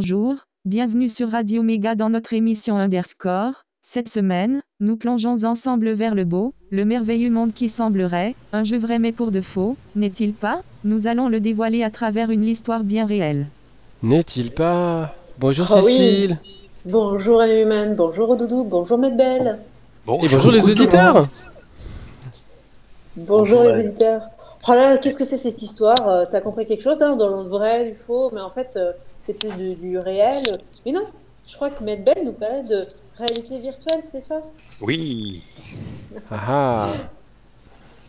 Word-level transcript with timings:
Bonjour, 0.00 0.46
bienvenue 0.64 1.08
sur 1.08 1.30
Radio 1.30 1.62
Méga 1.62 1.94
dans 1.94 2.10
notre 2.10 2.32
émission 2.32 2.76
Underscore. 2.76 3.64
Cette 3.92 4.08
semaine, 4.08 4.62
nous 4.78 4.96
plongeons 4.96 5.42
ensemble 5.42 5.90
vers 5.90 6.14
le 6.14 6.22
beau, 6.22 6.54
le 6.70 6.84
merveilleux 6.84 7.28
monde 7.28 7.52
qui 7.52 7.68
semblerait, 7.68 8.36
un 8.52 8.62
jeu 8.62 8.78
vrai 8.78 9.00
mais 9.00 9.10
pour 9.10 9.32
de 9.32 9.40
faux, 9.40 9.76
n'est-il 9.96 10.32
pas? 10.32 10.62
Nous 10.84 11.08
allons 11.08 11.28
le 11.28 11.40
dévoiler 11.40 11.82
à 11.82 11.90
travers 11.90 12.30
une 12.30 12.44
histoire 12.44 12.84
bien 12.84 13.04
réelle. 13.04 13.48
N'est-il 14.04 14.52
pas? 14.52 15.12
Bonjour 15.40 15.66
Oh 15.72 15.80
oui. 15.84 15.92
Cécile 15.92 16.38
Bonjour 16.84 17.42
Human, 17.42 17.96
bonjour 17.96 18.36
Doudou, 18.36 18.62
bonjour 18.62 18.96
Medbel, 18.96 19.58
Et 19.58 20.06
bonjour 20.06 20.52
les 20.52 20.62
auditeurs 20.62 21.26
bonjour 23.16 23.58
Bonjour, 23.58 23.62
les 23.64 23.70
ouais. 23.70 23.86
éditeurs. 23.86 24.22
Oh 24.68 24.70
là 24.70 24.90
là, 24.90 24.98
qu'est-ce 24.98 25.16
que 25.16 25.24
c'est 25.24 25.36
cette 25.36 25.62
histoire? 25.62 26.08
Euh, 26.08 26.26
T'as 26.30 26.40
compris 26.40 26.64
quelque 26.64 26.84
chose 26.84 27.02
hein, 27.02 27.16
dans 27.16 27.42
le 27.42 27.48
vrai, 27.48 27.90
du 27.90 27.96
faux, 27.96 28.30
mais 28.32 28.40
en 28.40 28.50
fait 28.50 28.76
euh, 28.76 28.92
c'est 29.20 29.32
plus 29.34 29.50
du, 29.56 29.74
du 29.74 29.98
réel. 29.98 30.44
Mais 30.86 30.92
non, 30.92 31.02
je 31.50 31.56
crois 31.56 31.70
que 31.70 31.82
Medbel 31.82 32.18
nous 32.24 32.32
parlait 32.32 32.62
de 32.62 32.86
réalité 33.18 33.58
virtuelle, 33.58 34.02
c'est 34.04 34.20
ça? 34.20 34.40
Oui, 34.80 35.42
Ah 36.30 36.38
ah 36.48 36.88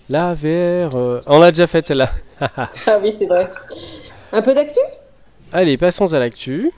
La 0.09 0.33
VR... 0.33 0.95
euh, 0.95 1.21
On 1.25 1.39
l'a 1.39 1.51
déjà 1.51 1.65
faite 1.67 1.87
celle-là 1.87 2.11
Ah 2.39 2.69
oui, 3.01 3.11
c'est 3.11 3.25
vrai. 3.25 3.51
Un 4.31 4.41
peu 4.41 4.53
d'actu? 4.53 4.79
Allez, 5.51 5.77
passons 5.77 6.13
à 6.13 6.19
l'actu. 6.19 6.71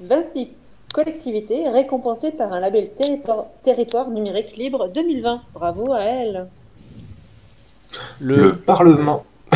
26. 0.00 0.72
Collectivité 0.92 1.68
récompensée 1.70 2.32
par 2.32 2.52
un 2.52 2.60
label 2.60 2.90
territoire, 2.94 3.46
territoire 3.62 4.08
numérique 4.10 4.56
libre 4.56 4.88
2020. 4.88 5.40
Bravo 5.54 5.92
à 5.92 6.02
elle. 6.02 6.46
Le... 8.20 8.36
Le 8.36 8.56
Parlement. 8.56 9.24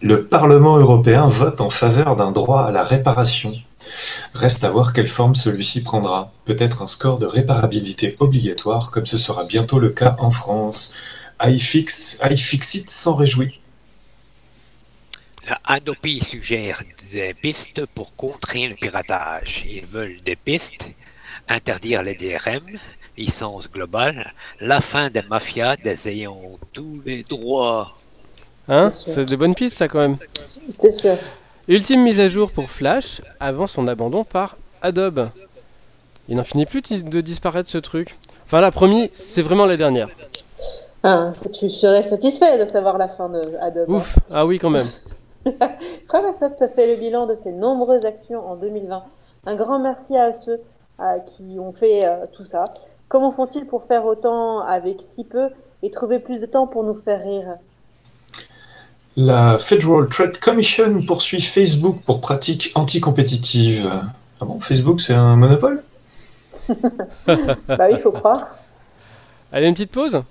Le 0.00 0.24
Parlement 0.24 0.78
européen 0.78 1.26
vote 1.28 1.60
en 1.60 1.70
faveur 1.70 2.14
d'un 2.16 2.30
droit 2.30 2.62
à 2.62 2.70
la 2.70 2.82
réparation. 2.84 3.50
Reste 4.34 4.64
à 4.64 4.70
voir 4.70 4.92
quelle 4.92 5.08
forme 5.08 5.34
celui-ci 5.34 5.82
prendra. 5.82 6.32
Peut-être 6.44 6.82
un 6.82 6.86
score 6.86 7.18
de 7.18 7.26
réparabilité 7.26 8.16
obligatoire, 8.20 8.90
comme 8.90 9.06
ce 9.06 9.16
sera 9.18 9.44
bientôt 9.46 9.78
le 9.78 9.90
cas 9.90 10.16
en 10.18 10.30
France. 10.30 10.94
iFix, 11.40 12.20
iFixit 12.28 12.88
s'en 12.90 13.14
réjouit. 13.14 13.60
la 15.48 15.58
Adopi 15.64 16.22
suggère 16.22 16.82
des 17.12 17.34
pistes 17.34 17.86
pour 17.94 18.14
contrer 18.16 18.68
le 18.68 18.74
piratage. 18.74 19.64
Ils 19.68 19.86
veulent 19.86 20.20
des 20.24 20.36
pistes, 20.36 20.90
interdire 21.48 22.02
les 22.02 22.14
DRM, 22.14 22.78
licence 23.16 23.70
globale, 23.70 24.32
la 24.60 24.80
fin 24.80 25.10
des 25.10 25.22
mafias 25.22 25.76
des 25.76 26.08
ayants 26.08 26.58
tous 26.72 27.00
les 27.06 27.22
droits. 27.22 27.96
Hein 28.68 28.90
C'est 28.90 29.04
sûr. 29.04 29.14
C'est 29.14 29.24
de 29.24 29.36
bonnes 29.36 29.54
pistes 29.54 29.78
ça 29.78 29.88
quand 29.88 30.00
même. 30.00 30.18
C'est 30.78 30.92
sûr. 30.92 31.16
Ultime 31.68 32.02
mise 32.02 32.18
à 32.18 32.30
jour 32.30 32.50
pour 32.50 32.70
Flash 32.70 33.20
avant 33.40 33.66
son 33.66 33.88
abandon 33.88 34.24
par 34.24 34.56
Adobe. 34.80 35.28
Il 36.26 36.36
n'en 36.36 36.42
finit 36.42 36.64
plus 36.64 36.80
de 36.80 37.20
disparaître 37.20 37.68
ce 37.68 37.76
truc. 37.76 38.18
Enfin 38.46 38.62
là, 38.62 38.70
promis, 38.70 39.10
c'est 39.12 39.42
vraiment 39.42 39.66
la 39.66 39.76
dernière. 39.76 40.08
Ah, 41.02 41.30
tu 41.52 41.68
serais 41.68 42.02
satisfait 42.02 42.58
de 42.58 42.64
savoir 42.64 42.96
la 42.96 43.08
fin 43.08 43.28
de 43.28 43.54
Adobe. 43.60 43.90
hein. 43.90 43.96
Ouf, 43.96 44.18
ah 44.30 44.46
oui 44.46 44.58
quand 44.58 44.70
même. 44.70 44.86
Framasoft 46.06 46.62
a 46.62 46.68
fait 46.68 46.94
le 46.94 46.98
bilan 46.98 47.26
de 47.26 47.34
ses 47.34 47.52
nombreuses 47.52 48.06
actions 48.06 48.48
en 48.48 48.56
2020. 48.56 49.04
Un 49.44 49.54
grand 49.54 49.78
merci 49.78 50.16
à 50.16 50.32
ceux 50.32 50.62
euh, 51.00 51.18
qui 51.20 51.58
ont 51.60 51.72
fait 51.72 52.06
euh, 52.06 52.24
tout 52.32 52.44
ça. 52.44 52.64
Comment 53.08 53.30
font-ils 53.30 53.66
pour 53.66 53.82
faire 53.82 54.06
autant 54.06 54.60
avec 54.60 55.02
si 55.02 55.22
peu 55.24 55.50
et 55.82 55.90
trouver 55.90 56.18
plus 56.18 56.40
de 56.40 56.46
temps 56.46 56.66
pour 56.66 56.82
nous 56.82 56.94
faire 56.94 57.22
rire? 57.22 57.58
La 59.20 59.58
Federal 59.58 60.08
Trade 60.08 60.38
Commission 60.38 61.02
poursuit 61.04 61.40
Facebook 61.40 61.96
pour 62.06 62.20
pratiques 62.20 62.70
anticompétitives. 62.76 63.90
Ah 64.40 64.44
bon, 64.44 64.60
Facebook 64.60 65.00
c'est 65.00 65.12
un 65.12 65.34
monopole? 65.34 65.80
Bah 67.26 67.86
oui, 67.88 67.88
il 67.90 67.96
faut 67.96 68.12
croire. 68.12 68.40
Allez, 69.50 69.66
une 69.66 69.74
petite 69.74 69.90
pause? 69.90 70.22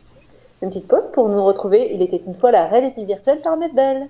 Une 0.61 0.69
petite 0.69 0.87
pause 0.87 1.03
pour 1.11 1.27
nous 1.27 1.43
retrouver. 1.43 1.91
Il 1.93 2.01
était 2.01 2.23
une 2.25 2.33
fois 2.33 2.53
la 2.53 2.67
réalité 2.67 3.03
virtuelle 3.03 3.41
par 3.43 3.57
Medbel. 3.57 4.07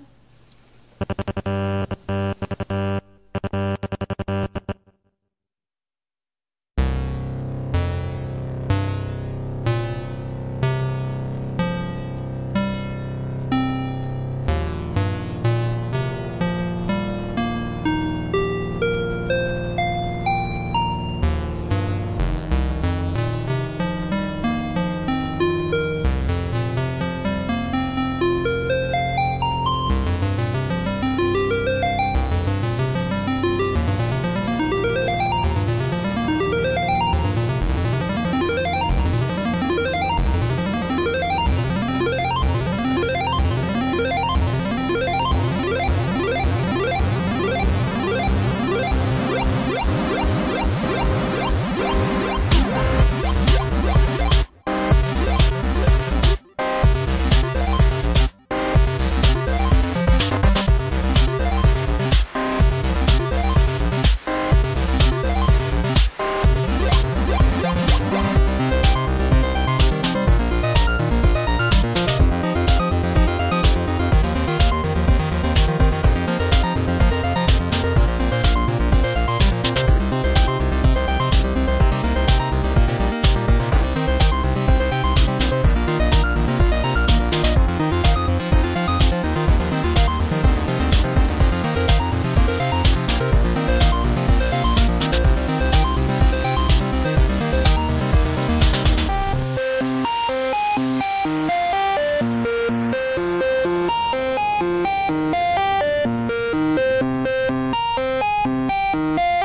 you 108.97 109.36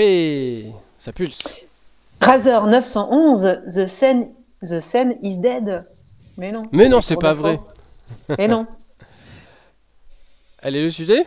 Oui, 0.00 0.72
ça 0.98 1.12
pulse. 1.12 1.44
Razer 2.22 2.66
911, 2.66 3.60
The 3.66 3.86
Sen, 3.86 4.28
The 4.62 4.80
Sen 4.80 5.18
is 5.22 5.40
dead. 5.40 5.84
Mais 6.38 6.52
non. 6.52 6.62
Mais 6.72 6.88
non, 6.88 7.02
c'est 7.02 7.16
pas 7.16 7.34
vrai. 7.34 7.60
Mais 8.38 8.48
non. 8.48 8.66
Allez, 10.62 10.80
le 10.80 10.90
sujet? 10.90 11.26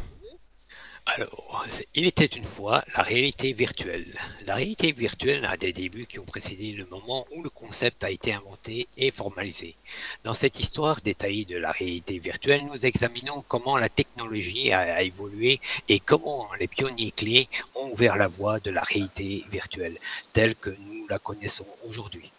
Alors, 1.06 1.66
il 1.96 2.06
était 2.08 2.26
une 2.26 2.46
fois 2.46 2.84
la 2.96 3.04
réalité 3.04 3.54
virtuelle. 3.54 4.20
La 4.48 4.56
réalité 4.56 4.92
virtuelle 4.92 5.46
a 5.46 5.58
des 5.58 5.72
débuts 5.72 6.06
qui 6.06 6.18
ont 6.18 6.26
précédé 6.26 6.72
le 6.72 6.86
moment 6.86 7.26
où 7.36 7.44
le 7.44 7.50
concept 7.50 8.04
a 8.04 8.10
été 8.10 8.34
inventé 8.34 8.88
et 8.98 9.12
formalisé. 9.12 9.76
Dans 10.24 10.34
cette 10.34 10.60
histoire 10.60 11.02
détaillée 11.02 11.46
de 11.46 11.58
la 11.58 11.72
réalité 11.72 12.20
virtuelle, 12.20 12.66
nous 12.66 12.86
examinons 12.86 13.44
comment 13.48 13.78
la 13.78 13.90
technologie 13.90 14.72
a 14.74 15.04
évolué 15.04 15.60
et 15.90 16.00
comment 16.00 16.48
les 16.60 16.68
pionniers 16.68 17.12
clés 17.12 17.48
ont 17.76 17.92
ouvert 17.92 18.18
la 18.18 18.28
voie 18.28 18.60
de 18.60 18.72
la 18.72 18.82
réalité 18.82 19.46
virtuelle 19.52 19.98
telle 20.34 20.56
que 20.56 20.70
nous 20.70 21.08
la 21.08 21.20
connaissons 21.20 21.68
aujourd'hui. 21.88 22.33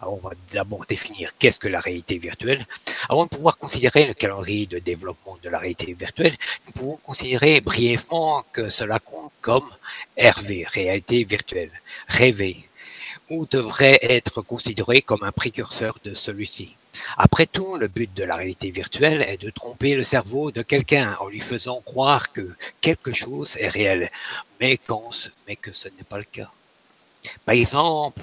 Alors, 0.00 0.14
on 0.14 0.28
va 0.28 0.34
d'abord 0.52 0.84
définir 0.86 1.32
qu'est-ce 1.38 1.60
que 1.60 1.68
la 1.68 1.80
réalité 1.80 2.18
virtuelle. 2.18 2.64
Avant 3.08 3.24
de 3.24 3.30
pouvoir 3.30 3.58
considérer 3.58 4.06
le 4.06 4.14
calendrier 4.14 4.66
de 4.66 4.78
développement 4.78 5.38
de 5.42 5.48
la 5.48 5.58
réalité 5.58 5.92
virtuelle, 5.94 6.36
nous 6.66 6.72
pouvons 6.72 6.96
considérer 6.98 7.60
brièvement 7.60 8.44
que 8.52 8.68
cela 8.68 8.98
compte 8.98 9.32
comme 9.40 9.68
RV, 10.18 10.64
réalité 10.68 11.24
virtuelle, 11.24 11.70
rêver, 12.08 12.68
ou 13.30 13.46
devrait 13.46 13.98
être 14.02 14.42
considéré 14.42 15.02
comme 15.02 15.22
un 15.22 15.32
précurseur 15.32 15.96
de 16.04 16.14
celui-ci. 16.14 16.76
Après 17.16 17.46
tout, 17.46 17.76
le 17.76 17.88
but 17.88 18.12
de 18.12 18.24
la 18.24 18.36
réalité 18.36 18.70
virtuelle 18.70 19.22
est 19.22 19.40
de 19.40 19.50
tromper 19.50 19.94
le 19.94 20.04
cerveau 20.04 20.50
de 20.50 20.62
quelqu'un 20.62 21.16
en 21.20 21.28
lui 21.28 21.40
faisant 21.40 21.80
croire 21.80 22.32
que 22.32 22.54
quelque 22.80 23.12
chose 23.12 23.56
est 23.56 23.68
réel, 23.68 24.10
mais, 24.60 24.76
que 24.76 25.72
ce 25.72 25.88
n'est 25.88 26.04
pas 26.08 26.18
le 26.18 26.24
cas. 26.24 26.50
Par 27.44 27.54
exemple, 27.54 28.20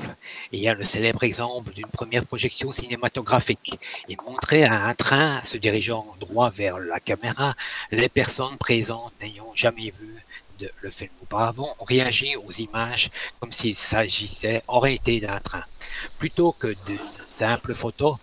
il 0.51 0.59
y 0.59 0.67
a 0.67 0.73
le 0.73 0.83
célèbre 0.83 1.23
exemple 1.23 1.71
d'une 1.73 1.87
première 1.87 2.25
projection 2.25 2.71
cinématographique. 2.71 3.79
Il 4.07 4.17
montrait 4.25 4.63
à 4.63 4.85
un 4.85 4.93
train 4.93 5.41
se 5.41 5.57
dirigeant 5.57 6.05
droit 6.19 6.49
vers 6.49 6.79
la 6.79 6.99
caméra, 6.99 7.53
les 7.91 8.09
personnes 8.09 8.57
présentes 8.57 9.13
n'ayant 9.21 9.51
jamais 9.55 9.91
vu 9.91 10.15
le 10.81 10.89
film 10.89 11.11
auparavant 11.21 11.73
ont 11.79 11.85
réagi 11.85 12.35
aux 12.35 12.51
images 12.51 13.09
comme 13.39 13.51
s'il 13.51 13.75
s'agissait 13.75 14.61
en 14.67 14.79
réalité 14.79 15.19
d'un 15.19 15.39
train. 15.39 15.63
Plutôt 16.17 16.51
que 16.51 16.67
de 16.67 16.95
simples 16.95 17.73
photos, 17.73 18.17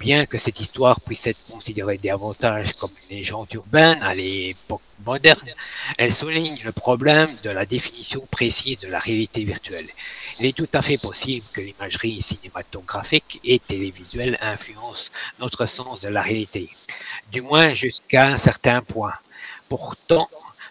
bien 0.00 0.24
que 0.24 0.38
cette 0.38 0.60
histoire 0.60 0.98
puisse 1.02 1.26
être 1.26 1.44
considérée 1.50 1.98
davantage 1.98 2.72
comme 2.80 2.90
une 3.02 3.18
légende 3.18 3.52
urbaine 3.52 4.02
à 4.02 4.14
l'époque 4.14 4.80
moderne, 5.04 5.48
elle 5.98 6.12
souligne 6.12 6.56
le 6.64 6.72
problème 6.72 7.28
de 7.44 7.50
la 7.50 7.66
définition 7.66 8.26
précise 8.30 8.80
de 8.80 8.88
la 8.88 8.98
réalité 8.98 9.44
virtuelle. 9.44 9.88
Il 10.38 10.46
est 10.46 10.56
tout 10.56 10.68
à 10.72 10.80
fait 10.80 10.96
possible 10.96 11.44
que 11.52 11.60
l'imagerie 11.60 12.22
cinématographique 12.22 13.40
et 13.44 13.58
télévisuelle 13.58 14.38
influence 14.40 15.12
notre 15.38 15.66
sens 15.66 16.00
de 16.02 16.08
la 16.08 16.22
réalité, 16.22 16.70
du 17.30 17.42
moins 17.42 17.68
jusqu'à 17.74 18.28
un 18.28 18.38
certain 18.38 18.80
point. 18.80 19.14
Pourtant, 19.68 20.28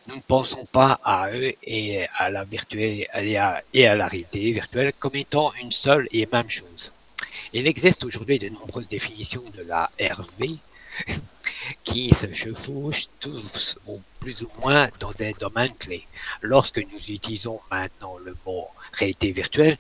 nous 0.07 0.15
ne 0.15 0.21
pensons 0.21 0.65
pas 0.65 0.99
à 1.03 1.29
eux 1.31 1.53
et 1.63 2.07
à 2.17 2.31
la 2.31 2.43
virtuelle 2.45 3.05
et 3.13 3.37
à, 3.37 3.95
la 3.95 4.07
réalité 4.07 4.51
virtuelle 4.51 4.91
comme 4.97 5.15
étant 5.15 5.53
une 5.61 5.71
seule 5.71 6.07
et 6.11 6.27
même 6.33 6.49
chose. 6.49 6.91
Il 7.51 7.65
existe 7.65 8.03
aujourd'hui 8.03 8.37
de 8.37 8.49
nombreuses 8.49 8.87
définitions 8.87 9.43
de 9.57 9.63
la 9.63 9.89
RV 9.99 10.57
qui 11.83 12.13
se 12.13 12.31
chevauchent 12.31 13.07
tous 13.19 13.79
ou 13.87 13.99
plus 14.19 14.43
ou 14.43 14.49
moins 14.61 14.87
dans 14.99 15.11
des 15.13 15.33
domaines 15.33 15.73
clés. 15.79 16.05
Lorsque 16.41 16.77
nous 16.77 16.99
utilisons 16.99 17.59
maintenant 17.71 18.17
le 18.19 18.35
mot 18.45 18.67
réalité 18.93 19.31
virtuelle, 19.31 19.77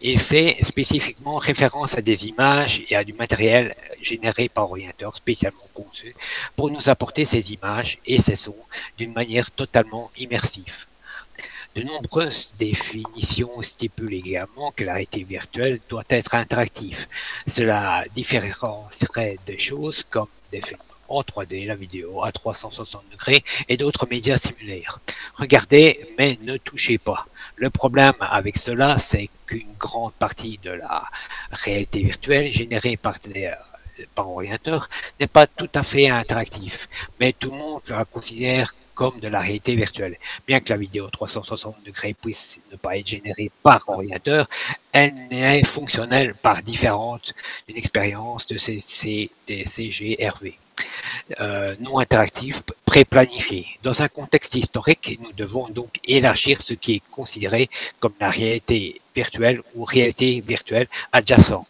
il 0.00 0.20
fait 0.20 0.58
spécifiquement 0.62 1.38
référence 1.38 1.98
à 1.98 2.02
des 2.02 2.28
images 2.28 2.84
et 2.88 2.94
à 2.94 3.02
du 3.02 3.14
matériel 3.14 3.74
généré 4.00 4.48
par 4.48 4.70
ordinateur 4.70 5.16
spécialement 5.16 5.68
conçu 5.74 6.14
pour 6.54 6.70
nous 6.70 6.88
apporter 6.88 7.24
ces 7.24 7.52
images 7.52 7.98
et 8.06 8.20
ces 8.20 8.36
sons 8.36 8.64
d'une 8.96 9.12
manière 9.12 9.50
totalement 9.50 10.10
immersive. 10.18 10.86
De 11.74 11.82
nombreuses 11.82 12.54
définitions 12.58 13.62
stipulent 13.62 14.14
également 14.14 14.72
que 14.72 14.84
la 14.84 14.94
réalité 14.94 15.22
virtuelle 15.22 15.78
doit 15.88 16.04
être 16.08 16.34
interactive. 16.34 17.06
Cela 17.46 18.04
différencierait 18.14 19.38
des 19.46 19.58
choses 19.58 20.02
comme 20.10 20.28
des 20.50 20.60
films 20.60 20.80
en 21.08 21.22
3D, 21.22 21.66
la 21.66 21.74
vidéo 21.74 22.22
à 22.22 22.32
360 22.32 23.02
degrés 23.12 23.42
et 23.68 23.76
d'autres 23.76 24.06
médias 24.08 24.38
similaires. 24.38 25.00
Regardez, 25.34 26.06
mais 26.18 26.38
ne 26.42 26.56
touchez 26.56 26.98
pas. 26.98 27.26
Le 27.56 27.70
problème 27.70 28.14
avec 28.20 28.58
cela, 28.58 28.98
c'est 28.98 29.30
qu'une 29.46 29.72
grande 29.78 30.12
partie 30.14 30.58
de 30.62 30.70
la 30.70 31.04
réalité 31.50 32.02
virtuelle 32.02 32.52
générée 32.52 32.96
par 32.96 33.18
des 33.20 33.50
par 34.14 34.30
ordinateur 34.30 34.88
n'est 35.20 35.26
pas 35.26 35.46
tout 35.46 35.70
à 35.74 35.82
fait 35.82 36.08
interactif, 36.08 36.88
mais 37.20 37.32
tout 37.32 37.50
le 37.50 37.56
monde 37.56 37.82
la 37.88 38.04
considère 38.04 38.74
comme 38.94 39.20
de 39.20 39.28
la 39.28 39.38
réalité 39.38 39.76
virtuelle. 39.76 40.18
Bien 40.46 40.58
que 40.58 40.70
la 40.70 40.76
vidéo 40.76 41.08
360 41.08 41.76
degrés 41.86 42.14
puisse 42.14 42.58
ne 42.72 42.76
pas 42.76 42.96
être 42.96 43.06
générée 43.06 43.52
par 43.62 43.88
ordinateur, 43.88 44.48
elle 44.90 45.14
n'est 45.30 45.62
fonctionnelle 45.62 46.34
par 46.34 46.62
différente 46.62 47.32
d'une 47.68 47.76
expérience 47.76 48.48
de 48.48 48.58
CGRV. 48.58 50.58
Euh, 51.40 51.76
non 51.80 51.98
interactif, 51.98 52.62
pré-planifié. 52.84 53.66
Dans 53.82 54.02
un 54.02 54.08
contexte 54.08 54.54
historique, 54.54 55.18
nous 55.20 55.32
devons 55.32 55.68
donc 55.68 56.00
élargir 56.04 56.60
ce 56.60 56.74
qui 56.74 56.96
est 56.96 57.02
considéré 57.10 57.68
comme 58.00 58.14
la 58.18 58.30
réalité 58.30 59.00
virtuelle 59.14 59.60
ou 59.74 59.84
réalité 59.84 60.42
virtuelle 60.46 60.88
adjacente. 61.12 61.66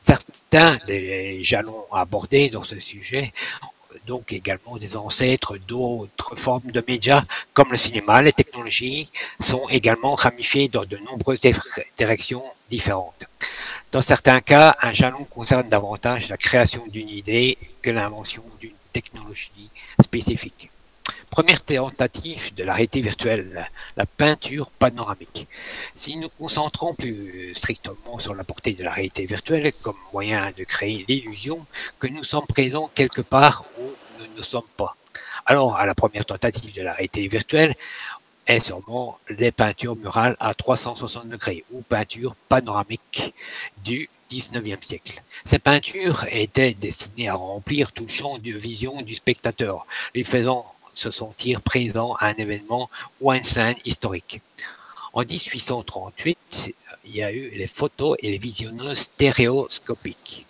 Certains 0.00 0.78
des 0.86 1.42
jalons 1.44 1.86
abordés 1.92 2.50
dans 2.50 2.64
ce 2.64 2.78
sujet 2.80 3.32
donc 4.06 4.32
également 4.32 4.76
des 4.78 4.96
ancêtres 4.96 5.58
d'autres 5.58 6.34
formes 6.36 6.70
de 6.70 6.82
médias 6.86 7.22
comme 7.52 7.70
le 7.70 7.76
cinéma, 7.76 8.22
les 8.22 8.32
technologies 8.32 9.10
sont 9.40 9.68
également 9.68 10.14
ramifiées 10.14 10.68
dans 10.68 10.84
de 10.84 10.96
nombreuses 10.98 11.42
directions 11.96 12.42
différentes. 12.70 13.24
Dans 13.92 14.02
certains 14.02 14.40
cas, 14.40 14.76
un 14.80 14.92
jalon 14.92 15.24
concerne 15.24 15.68
davantage 15.68 16.28
la 16.28 16.36
création 16.36 16.86
d'une 16.86 17.08
idée 17.08 17.58
que 17.82 17.90
l'invention 17.90 18.44
d'une 18.60 18.74
technologie 18.92 19.70
spécifique. 20.00 20.70
Première 21.30 21.62
tentative 21.62 22.52
de 22.54 22.64
la 22.64 22.74
réalité 22.74 23.00
virtuelle, 23.00 23.70
la 23.96 24.04
peinture 24.04 24.72
panoramique. 24.72 25.46
Si 25.94 26.16
nous 26.16 26.28
concentrons 26.28 26.92
plus 26.94 27.54
strictement 27.54 28.18
sur 28.18 28.34
la 28.34 28.42
portée 28.42 28.72
de 28.72 28.82
la 28.82 28.90
réalité 28.90 29.26
virtuelle 29.26 29.72
comme 29.82 29.96
moyen 30.12 30.52
de 30.58 30.64
créer 30.64 31.04
l'illusion 31.08 31.64
que 32.00 32.08
nous 32.08 32.24
sommes 32.24 32.46
présents 32.48 32.90
quelque 32.96 33.20
part 33.20 33.64
où 33.78 33.92
nous 34.18 34.26
ne 34.36 34.42
sommes 34.42 34.68
pas, 34.76 34.96
alors 35.46 35.76
à 35.76 35.86
la 35.86 35.94
première 35.94 36.26
tentative 36.26 36.74
de 36.74 36.82
la 36.82 36.94
réalité 36.94 37.28
virtuelle 37.28 37.76
est 38.48 38.58
sûrement 38.58 39.16
les 39.28 39.52
peintures 39.52 39.94
murales 39.94 40.36
à 40.40 40.52
360 40.52 41.28
degrés 41.28 41.64
ou 41.70 41.82
peintures 41.82 42.34
panoramiques 42.48 43.22
du 43.84 44.08
19e 44.32 44.82
siècle. 44.82 45.22
Ces 45.44 45.60
peintures 45.60 46.24
étaient 46.32 46.74
destinées 46.74 47.28
à 47.28 47.34
remplir 47.34 47.92
tout 47.92 48.02
le 48.02 48.08
champ 48.08 48.36
de 48.38 48.50
vision 48.50 49.00
du 49.02 49.14
spectateur, 49.14 49.86
lui 50.12 50.24
faisant 50.24 50.74
se 50.92 51.10
sentir 51.10 51.62
présent 51.62 52.14
à 52.20 52.26
un 52.28 52.34
événement 52.34 52.90
ou 53.20 53.30
à 53.30 53.36
une 53.36 53.44
scène 53.44 53.76
historique. 53.84 54.40
En 55.12 55.20
1838, 55.20 56.74
il 57.04 57.16
y 57.16 57.22
a 57.22 57.32
eu 57.32 57.50
les 57.50 57.66
photos 57.66 58.16
et 58.20 58.30
les 58.30 58.38
visionneuses 58.38 58.98
stéréoscopiques. 58.98 60.46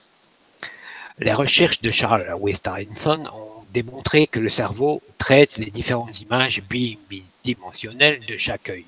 Les 1.19 1.33
recherches 1.33 1.81
de 1.81 1.91
Charles 1.91 2.35
Westerlinson 2.39 3.25
ont 3.35 3.65
démontré 3.73 4.27
que 4.27 4.41
le 4.41 4.49
cerveau 4.49 5.03
traite 5.19 5.59
les 5.59 5.71
différentes 5.71 6.21
images 6.21 6.63
bidimensionnelles 6.63 8.25
de 8.27 8.37
chaque 8.37 8.71
œil 8.71 8.87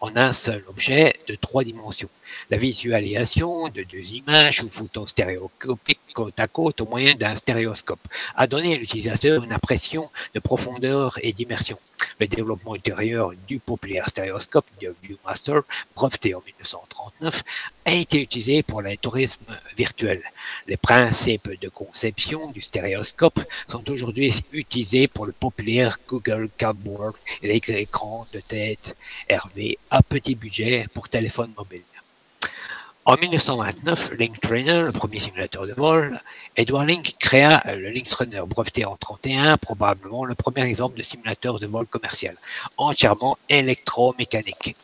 en 0.00 0.16
un 0.16 0.32
seul 0.32 0.64
objet 0.68 1.14
de 1.28 1.34
trois 1.34 1.64
dimensions. 1.64 2.10
La 2.50 2.56
visualisation 2.56 3.68
de 3.68 3.82
deux 3.82 4.12
images 4.12 4.62
ou 4.62 4.70
photos 4.70 5.10
stéréoscopiques 5.10 6.00
côte 6.12 6.38
à 6.38 6.46
côte 6.46 6.80
au 6.80 6.86
moyen 6.86 7.14
d'un 7.14 7.34
stéréoscope 7.36 8.06
a 8.36 8.46
donné 8.46 8.74
à 8.74 8.78
l'utilisateur 8.78 9.42
une 9.44 9.52
impression 9.52 10.10
de 10.34 10.40
profondeur 10.40 11.18
et 11.22 11.32
d'immersion. 11.32 11.78
Le 12.20 12.26
développement 12.26 12.74
ultérieur 12.74 13.32
du 13.48 13.58
populaire 13.58 14.08
stéréoscope 14.08 14.66
de 14.80 14.94
Viewmaster, 15.02 15.62
breveté 15.94 16.34
en 16.34 16.42
1939, 16.44 17.42
a 17.84 17.92
été 17.92 18.22
utilisé 18.22 18.62
pour 18.62 18.82
le 18.82 18.96
tourisme 18.96 19.44
virtuel. 19.76 20.22
Les 20.66 20.76
principes 20.76 21.58
de 21.60 21.68
conception 21.68 22.50
du 22.50 22.60
stéréoscope 22.60 23.40
sont 23.66 23.88
aujourd'hui 23.90 24.32
utilisés 24.52 25.08
pour 25.08 25.26
le 25.26 25.32
populaire 25.32 25.98
Google 26.06 26.48
Cardboard 26.56 27.14
et 27.42 27.48
les 27.48 27.74
écrans 27.76 28.26
de 28.32 28.40
tête 28.40 28.96
RV 29.30 29.78
à 29.90 30.02
petit 30.02 30.34
budget 30.34 30.86
pour 30.92 31.08
téléphone 31.08 31.52
mobile. 31.56 31.82
En 33.04 33.16
1929, 33.16 34.12
Link 34.16 34.38
Trainer, 34.40 34.82
le 34.82 34.92
premier 34.92 35.18
simulateur 35.18 35.66
de 35.66 35.72
vol, 35.72 36.16
Edward 36.54 36.86
Link 36.86 37.16
créa 37.18 37.60
le 37.74 37.90
Lynx 37.90 38.14
Runner 38.14 38.42
breveté 38.46 38.84
en 38.84 38.96
31, 38.96 39.58
probablement 39.58 40.24
le 40.24 40.36
premier 40.36 40.62
exemple 40.62 40.96
de 40.96 41.02
simulateur 41.02 41.58
de 41.58 41.66
vol 41.66 41.84
commercial, 41.86 42.36
entièrement 42.76 43.38
électromécanique. 43.48 44.76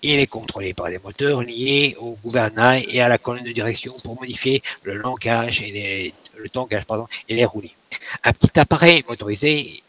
Il 0.00 0.18
est 0.18 0.26
contrôlé 0.26 0.72
par 0.72 0.88
des 0.88 0.98
moteurs 0.98 1.42
liés 1.42 1.94
au 2.00 2.16
gouvernail 2.24 2.86
et 2.88 3.02
à 3.02 3.10
la 3.10 3.18
colonne 3.18 3.44
de 3.44 3.52
direction 3.52 3.92
pour 4.02 4.18
modifier 4.18 4.62
le 4.84 4.94
langage 4.94 5.60
et 5.60 5.70
les, 5.70 6.14
le 6.38 6.48
tangage 6.48 6.84
et 7.28 7.34
les 7.34 7.44
roulis. 7.44 7.74
Un 8.24 8.32
petit 8.32 8.58
appareil 8.58 9.04
motorisé 9.06 9.82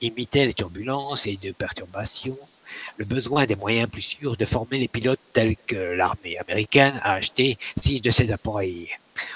imitait 0.00 0.46
les 0.46 0.54
turbulences 0.54 1.26
et 1.26 1.36
de 1.36 1.52
perturbations 1.52 2.38
le 2.96 3.04
besoin 3.04 3.46
des 3.46 3.56
moyens 3.56 3.88
plus 3.88 4.02
sûrs 4.02 4.36
de 4.36 4.44
former 4.44 4.78
les 4.78 4.88
pilotes 4.88 5.20
tels 5.32 5.56
que 5.66 5.76
l'armée 5.76 6.38
américaine 6.38 7.00
a 7.02 7.14
acheté 7.14 7.58
six 7.80 8.00
de 8.00 8.10
ces 8.10 8.30
appareils. 8.32 8.88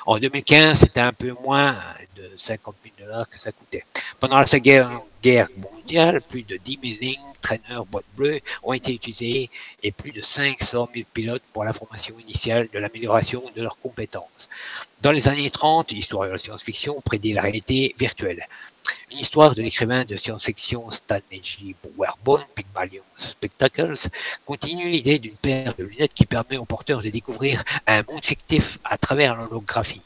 En 0.06 0.18
2015, 0.18 0.80
c'était 0.80 1.00
un 1.00 1.12
peu 1.12 1.32
moins 1.42 1.76
de 2.16 2.30
50 2.36 2.74
000 2.84 2.94
dollars 2.98 3.28
que 3.28 3.38
ça 3.38 3.52
coûtait. 3.52 3.84
Pendant 4.20 4.38
la 4.38 4.46
Seconde 4.46 5.02
Guerre 5.22 5.48
mondiale, 5.56 6.20
plus 6.22 6.42
de 6.42 6.56
10 6.56 6.78
000 6.82 6.94
lignes, 7.00 7.32
traîneurs, 7.40 7.86
boîtes 7.86 8.04
bleues 8.16 8.40
ont 8.62 8.72
été 8.72 8.94
utilisées 8.94 9.50
et 9.82 9.92
plus 9.92 10.12
de 10.12 10.22
500 10.22 10.88
000 10.94 11.06
pilotes 11.12 11.42
pour 11.52 11.64
la 11.64 11.72
formation 11.72 12.14
initiale 12.18 12.68
de 12.72 12.78
l'amélioration 12.78 13.42
de 13.56 13.62
leurs 13.62 13.78
compétences. 13.78 14.48
Dans 15.02 15.12
les 15.12 15.28
années 15.28 15.50
30, 15.50 15.92
l'histoire 15.92 16.26
de 16.26 16.32
la 16.32 16.38
science-fiction 16.38 17.00
prédit 17.00 17.32
la 17.32 17.42
réalité 17.42 17.94
virtuelle. 17.98 18.46
Une 19.10 19.18
histoire 19.18 19.54
de 19.54 19.60
l'écrivain 19.60 20.04
de 20.06 20.16
science-fiction 20.16 20.90
Stanley. 20.90 21.42
Warburton, 21.98 22.46
Pygmalion 22.54 23.02
Spectacles, 23.16 24.08
continue 24.46 24.88
l'idée 24.88 25.18
d'une 25.18 25.36
paire 25.36 25.74
de 25.76 25.84
lunettes 25.84 26.14
qui 26.14 26.24
permet 26.24 26.56
aux 26.56 26.64
porteurs 26.64 27.02
de 27.02 27.10
découvrir 27.10 27.62
un 27.86 28.02
monde 28.08 28.24
fictif 28.24 28.78
à 28.82 28.96
travers 28.96 29.36
l'holographie, 29.36 30.00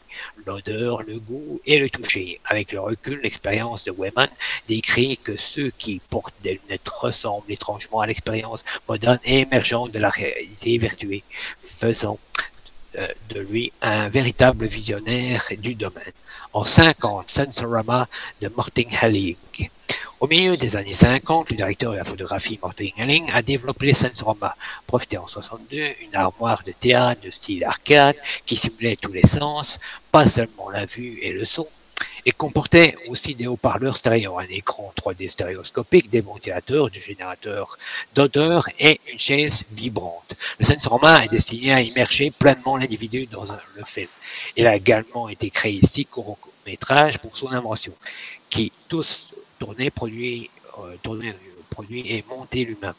l'odeur, 0.45 1.05
le 1.05 1.21
goût 1.21 1.61
et 1.65 1.79
le 1.79 1.89
toucher. 1.89 2.41
Avec 2.45 2.73
le 2.73 2.81
recul, 2.81 3.21
l'expérience 3.23 3.85
de 3.85 3.93
Wayman 3.93 4.29
décrit 4.67 5.17
que 5.17 5.37
ceux 5.37 5.71
qui 5.71 6.01
portent 6.11 6.35
des 6.43 6.61
lunettes 6.65 6.89
ressemblent 6.89 7.53
étrangement 7.53 8.01
à 8.01 8.07
l'expérience 8.09 8.65
moderne 8.89 9.21
et 9.25 9.43
émergente 9.43 9.93
de 9.93 10.01
la 10.01 10.11
réalité 10.11 10.77
virtuelle, 10.77 11.23
faisant 11.63 12.19
de 13.31 13.41
lui 13.41 13.73
un 13.83 14.09
véritable 14.09 14.67
visionnaire 14.67 15.43
du 15.59 15.75
domaine. 15.75 16.13
En 16.53 16.65
50, 16.65 17.27
Sensorama 17.35 18.09
de 18.41 18.49
Martin 18.57 18.89
Helling. 19.03 19.37
Au 20.21 20.27
milieu 20.27 20.57
des 20.57 20.77
années 20.77 20.93
50, 20.93 21.51
le 21.51 21.57
directeur 21.57 21.93
de 21.93 21.99
la 21.99 22.05
photographie 22.05 22.59
Martin 22.63 22.89
Helling 22.97 23.31
a 23.33 23.43
développé 23.43 23.93
Sensorama, 23.93 24.57
profité 24.87 25.19
en 25.19 25.27
62 25.27 25.77
une 25.77 26.17
armoire 26.17 26.63
de 26.65 26.73
théâtre 26.73 27.21
de 27.23 27.31
style 27.31 27.65
arcade 27.65 28.17
qui 28.47 28.57
simulait 28.57 28.97
tous 28.97 29.13
les 29.13 29.27
sens, 29.27 29.79
pas 30.11 30.27
seulement 30.27 30.71
la 30.71 30.87
vue 30.87 31.19
et 31.23 31.33
le 31.33 31.45
son, 31.45 31.69
et 32.27 32.33
comportait 32.33 32.95
aussi 33.09 33.35
des 33.35 33.47
haut-parleurs 33.47 33.97
stéréo, 33.97 34.39
un 34.39 34.47
écran 34.51 34.93
3D 34.97 35.29
stéréoscopique, 35.29 36.11
des 36.11 36.21
ventilateurs, 36.21 36.91
du 36.91 37.01
générateur 37.01 37.79
d'odeur 38.15 38.69
et 38.79 39.01
une 39.13 39.19
chaise 39.19 39.65
vibrante. 39.73 40.35
Le 40.59 40.65
Sensorama 40.65 41.25
est 41.25 41.29
destiné 41.29 41.73
à 41.73 41.81
immerger 41.81 42.31
pleinement 42.31 42.77
l'individu 42.77 43.27
dans 43.27 43.45
le 43.77 43.85
film. 43.85 44.09
Il 44.57 44.67
a 44.67 44.77
également 44.77 45.29
été 45.29 45.51
créé 45.51 45.81
ici 45.83 46.05
court 46.05 46.39
métrage 46.67 47.19
pour 47.19 47.37
son 47.37 47.51
invention, 47.53 47.93
qui 48.51 48.73
tous 48.89 49.35
tournaient, 49.59 49.91
produit, 49.91 50.51
euh, 50.79 50.97
produit 51.71 52.05
et 52.13 52.25
monté 52.29 52.65
l'humain. 52.65 52.95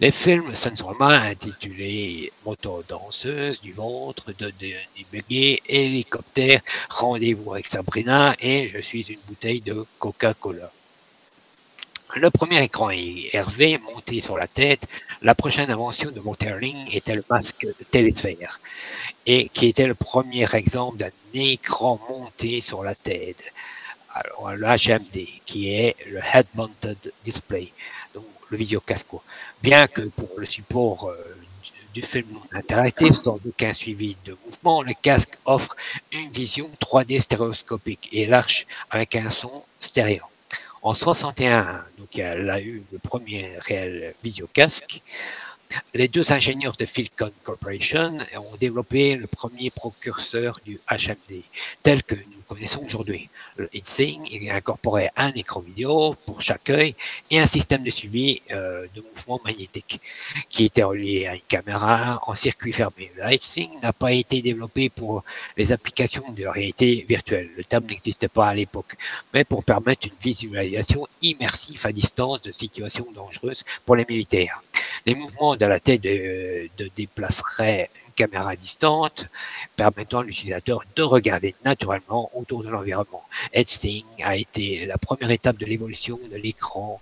Les 0.00 0.10
films 0.10 0.54
Sensorama 0.54 1.20
intitulés 1.20 2.32
Moto 2.46 2.82
danseuse 2.88 3.60
du 3.60 3.72
ventre 3.72 4.32
de 4.32 4.52
Denis 4.58 5.60
Hélicoptère, 5.66 6.60
Rendez-vous 6.88 7.52
avec 7.52 7.66
Sabrina 7.66 8.34
et 8.40 8.68
Je 8.68 8.78
suis 8.78 9.02
une 9.12 9.20
bouteille 9.26 9.60
de 9.60 9.84
Coca-Cola. 9.98 10.72
Le 12.16 12.30
premier 12.30 12.62
écran 12.62 12.90
Hervé 12.90 13.78
monté 13.78 14.20
sur 14.20 14.38
la 14.38 14.46
tête. 14.46 14.82
La 15.20 15.34
prochaine 15.34 15.70
invention 15.70 16.10
de 16.10 16.20
Monterling 16.20 16.88
était 16.90 17.14
le 17.14 17.24
masque 17.28 17.66
télésphère 17.90 18.60
et 19.26 19.50
qui 19.50 19.68
était 19.68 19.86
le 19.86 19.94
premier 19.94 20.46
exemple 20.54 20.96
d'un 20.96 21.10
écran 21.34 22.00
monté 22.08 22.60
sur 22.62 22.82
la 22.82 22.94
tête. 22.94 23.52
Alors, 24.14 24.52
le 24.52 25.36
qui 25.46 25.70
est 25.70 25.96
le 26.06 26.20
Head 26.34 26.46
Mounted 26.54 26.98
Display 27.24 27.72
le 28.52 28.58
vidéocasco. 28.58 29.22
Bien 29.62 29.88
que 29.88 30.02
pour 30.02 30.28
le 30.36 30.46
support 30.46 31.08
euh, 31.08 31.16
du, 31.94 32.02
film 32.02 32.28
interactif, 32.52 33.12
sans 33.12 33.38
aucun 33.48 33.72
suivi 33.72 34.16
de 34.24 34.36
mouvement, 34.44 34.82
le 34.82 34.92
casque 35.00 35.34
offre 35.46 35.74
une 36.12 36.30
vision 36.30 36.70
3D 36.80 37.20
stéréoscopique 37.20 38.08
et 38.12 38.26
large 38.26 38.66
avec 38.90 39.16
un 39.16 39.30
son 39.30 39.64
stéréo. 39.80 40.22
En 40.82 40.94
61, 40.94 41.84
donc 41.98 42.18
elle 42.18 42.50
a 42.50 42.60
eu 42.60 42.84
le 42.92 42.98
premier 42.98 43.56
réel 43.60 44.14
visiocasque. 44.22 45.02
Les 45.94 46.08
deux 46.08 46.32
ingénieurs 46.32 46.76
de 46.76 46.84
Philcon 46.84 47.32
Corporation 47.44 48.18
ont 48.36 48.56
développé 48.56 49.16
le 49.16 49.26
premier 49.26 49.70
précurseur 49.70 50.60
du 50.66 50.78
HMD, 50.90 51.42
tel 51.82 52.02
que 52.02 52.14
nous 52.14 52.41
connaissons 52.52 52.82
aujourd'hui. 52.84 53.28
Le 53.56 53.68
heatsink 53.74 54.30
il 54.30 54.50
incorporait 54.50 55.10
un 55.16 55.32
écran 55.32 55.60
vidéo 55.60 56.14
pour 56.26 56.42
chaque 56.42 56.68
œil 56.68 56.94
et 57.30 57.38
un 57.38 57.46
système 57.46 57.82
de 57.82 57.90
suivi 57.90 58.42
euh, 58.50 58.86
de 58.94 59.00
mouvement 59.00 59.40
magnétique 59.44 60.00
qui 60.50 60.66
était 60.66 60.82
relié 60.82 61.26
à 61.26 61.34
une 61.34 61.48
caméra 61.48 62.20
en 62.26 62.34
circuit 62.34 62.72
fermé. 62.72 63.10
Le 63.16 63.22
heatsink 63.32 63.82
n'a 63.82 63.92
pas 63.92 64.12
été 64.12 64.42
développé 64.42 64.90
pour 64.90 65.24
les 65.56 65.72
applications 65.72 66.30
de 66.32 66.44
réalité 66.46 67.06
virtuelle. 67.08 67.48
Le 67.56 67.64
terme 67.64 67.86
n'existait 67.86 68.28
pas 68.28 68.48
à 68.48 68.54
l'époque, 68.54 68.96
mais 69.32 69.44
pour 69.44 69.64
permettre 69.64 70.06
une 70.08 70.18
visualisation 70.22 71.06
immersive 71.22 71.86
à 71.86 71.92
distance 71.92 72.42
de 72.42 72.52
situations 72.52 73.06
dangereuses 73.14 73.64
pour 73.86 73.96
les 73.96 74.04
militaires. 74.06 74.62
Les 75.06 75.14
mouvements 75.14 75.56
de 75.56 75.66
la 75.66 75.80
tête 75.80 76.02
de, 76.02 76.68
de 76.78 76.90
déplaceraient 76.96 77.88
caméra 78.14 78.54
distante, 78.56 79.26
permettant 79.76 80.20
à 80.20 80.24
l'utilisateur 80.24 80.82
de 80.96 81.02
regarder 81.02 81.54
naturellement 81.64 82.30
autour 82.34 82.62
de 82.62 82.68
l'environnement. 82.68 83.24
Headsting 83.52 84.04
a 84.22 84.36
été 84.36 84.86
la 84.86 84.98
première 84.98 85.30
étape 85.30 85.58
de 85.58 85.66
l'évolution 85.66 86.18
de 86.30 86.36
l'écran 86.36 87.00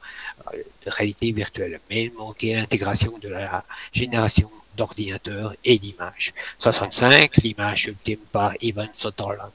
euh, 0.55 0.63
de 0.85 0.91
réalité 0.91 1.33
virtuelle, 1.33 1.81
mais 1.91 2.05
il 2.05 2.13
manquait 2.15 2.55
l'intégration 2.55 3.19
de 3.19 3.29
la 3.29 3.65
génération 3.93 4.51
d'ordinateurs 4.77 5.55
et 5.65 5.79
d'images. 5.79 6.33
65, 6.59 7.37
l'image 7.39 7.87
ultime 7.87 8.21
par 8.33 8.55
Ivan 8.61 8.87
Sutherland. 8.93 9.53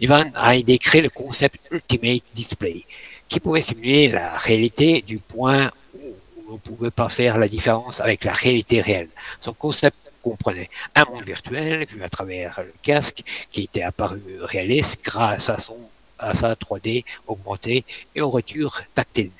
Ivan 0.00 0.30
a 0.34 0.60
décrit 0.60 1.00
le 1.00 1.10
concept 1.10 1.58
Ultimate 1.70 2.22
Display, 2.34 2.84
qui 3.28 3.40
pouvait 3.40 3.62
simuler 3.62 4.08
la 4.08 4.36
réalité 4.36 5.02
du 5.02 5.18
point 5.18 5.70
on 6.50 6.54
ne 6.54 6.58
pouvait 6.58 6.90
pas 6.90 7.08
faire 7.08 7.38
la 7.38 7.48
différence 7.48 8.00
avec 8.00 8.24
la 8.24 8.32
réalité 8.32 8.80
réelle. 8.80 9.08
Son 9.38 9.52
concept 9.52 9.96
comprenait 10.22 10.70
un 10.94 11.04
monde 11.04 11.24
virtuel 11.24 11.86
vu 11.86 12.02
à 12.02 12.08
travers 12.08 12.60
le 12.62 12.72
casque 12.82 13.22
qui 13.50 13.64
était 13.64 13.82
apparu 13.82 14.22
réaliste 14.42 15.00
grâce 15.04 15.48
à 15.50 15.58
son 15.58 15.78
à 16.20 16.34
sa 16.34 16.54
3D 16.54 17.04
augmentée 17.26 17.84
et 18.14 18.20
aux 18.20 18.30
retours 18.30 18.80
tactiles. 18.94 19.30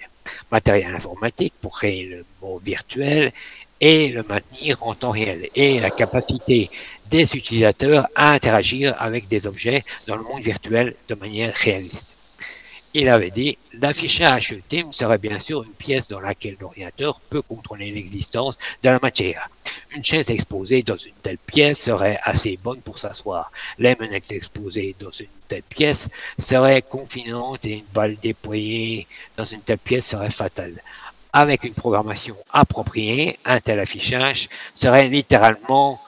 Matériel 0.51 0.95
informatique 0.95 1.55
pour 1.61 1.79
créer 1.79 2.05
le 2.05 2.25
monde 2.43 2.63
virtuel 2.63 3.33
et 3.81 4.09
le 4.09 4.23
maintenir 4.23 4.83
en 4.87 4.95
temps 4.95 5.11
réel 5.11 5.49
et 5.55 5.81
la 5.81 5.91
capacité 5.91 6.71
des 7.09 7.37
utilisateurs 7.37 8.09
à 8.15 8.33
interagir 8.33 8.95
avec 8.99 9.29
des 9.29 9.47
objets 9.47 9.83
dans 10.07 10.17
le 10.17 10.23
monde 10.23 10.43
virtuel 10.43 10.95
de 11.09 11.15
manière 11.15 11.55
réaliste. 11.55 12.13
Il 12.93 13.09
avait 13.09 13.31
dit, 13.31 13.57
l'affichage 13.75 14.51
ultime 14.51 14.93
serait 14.93 15.19
bien 15.19 15.39
sûr 15.39 15.63
une 15.63 15.75
pièce 15.75 16.09
dans 16.09 16.19
laquelle 16.19 16.57
l'ordinateur 16.61 17.21
peut 17.21 17.41
contrôler 17.41 17.93
l'existence 17.93 18.59
de 18.83 18.89
la 18.89 18.99
matière. 19.01 19.49
Une 19.95 20.05
chaise 20.05 20.29
exposée 20.29 20.83
dans 20.83 20.97
une 20.97 21.15
telle 21.23 21.39
pièce 21.39 21.79
serait 21.85 22.19
assez 22.25 22.59
bonne 22.61 22.83
pour 22.83 22.99
s'asseoir. 22.99 23.53
Les 23.79 23.95
menettes 23.95 24.33
exposées 24.33 24.97
dans 24.99 25.13
une 25.13 25.29
telle 25.47 25.63
pièce 25.63 26.09
seraient 26.37 26.83
confinantes 26.83 27.65
et 27.65 27.79
une 27.79 27.85
balle 27.95 28.17
déployée 28.17 29.07
dans 29.37 29.45
une 29.45 29.61
telle 29.61 29.79
pièce 29.79 30.09
serait 30.09 30.31
fatale. 30.31 30.83
Avec 31.33 31.63
une 31.63 31.75
programmation 31.75 32.37
appropriée, 32.53 33.39
un 33.45 33.61
tel 33.61 33.79
affichage 33.79 34.49
serait 34.75 35.07
littéralement 35.07 36.01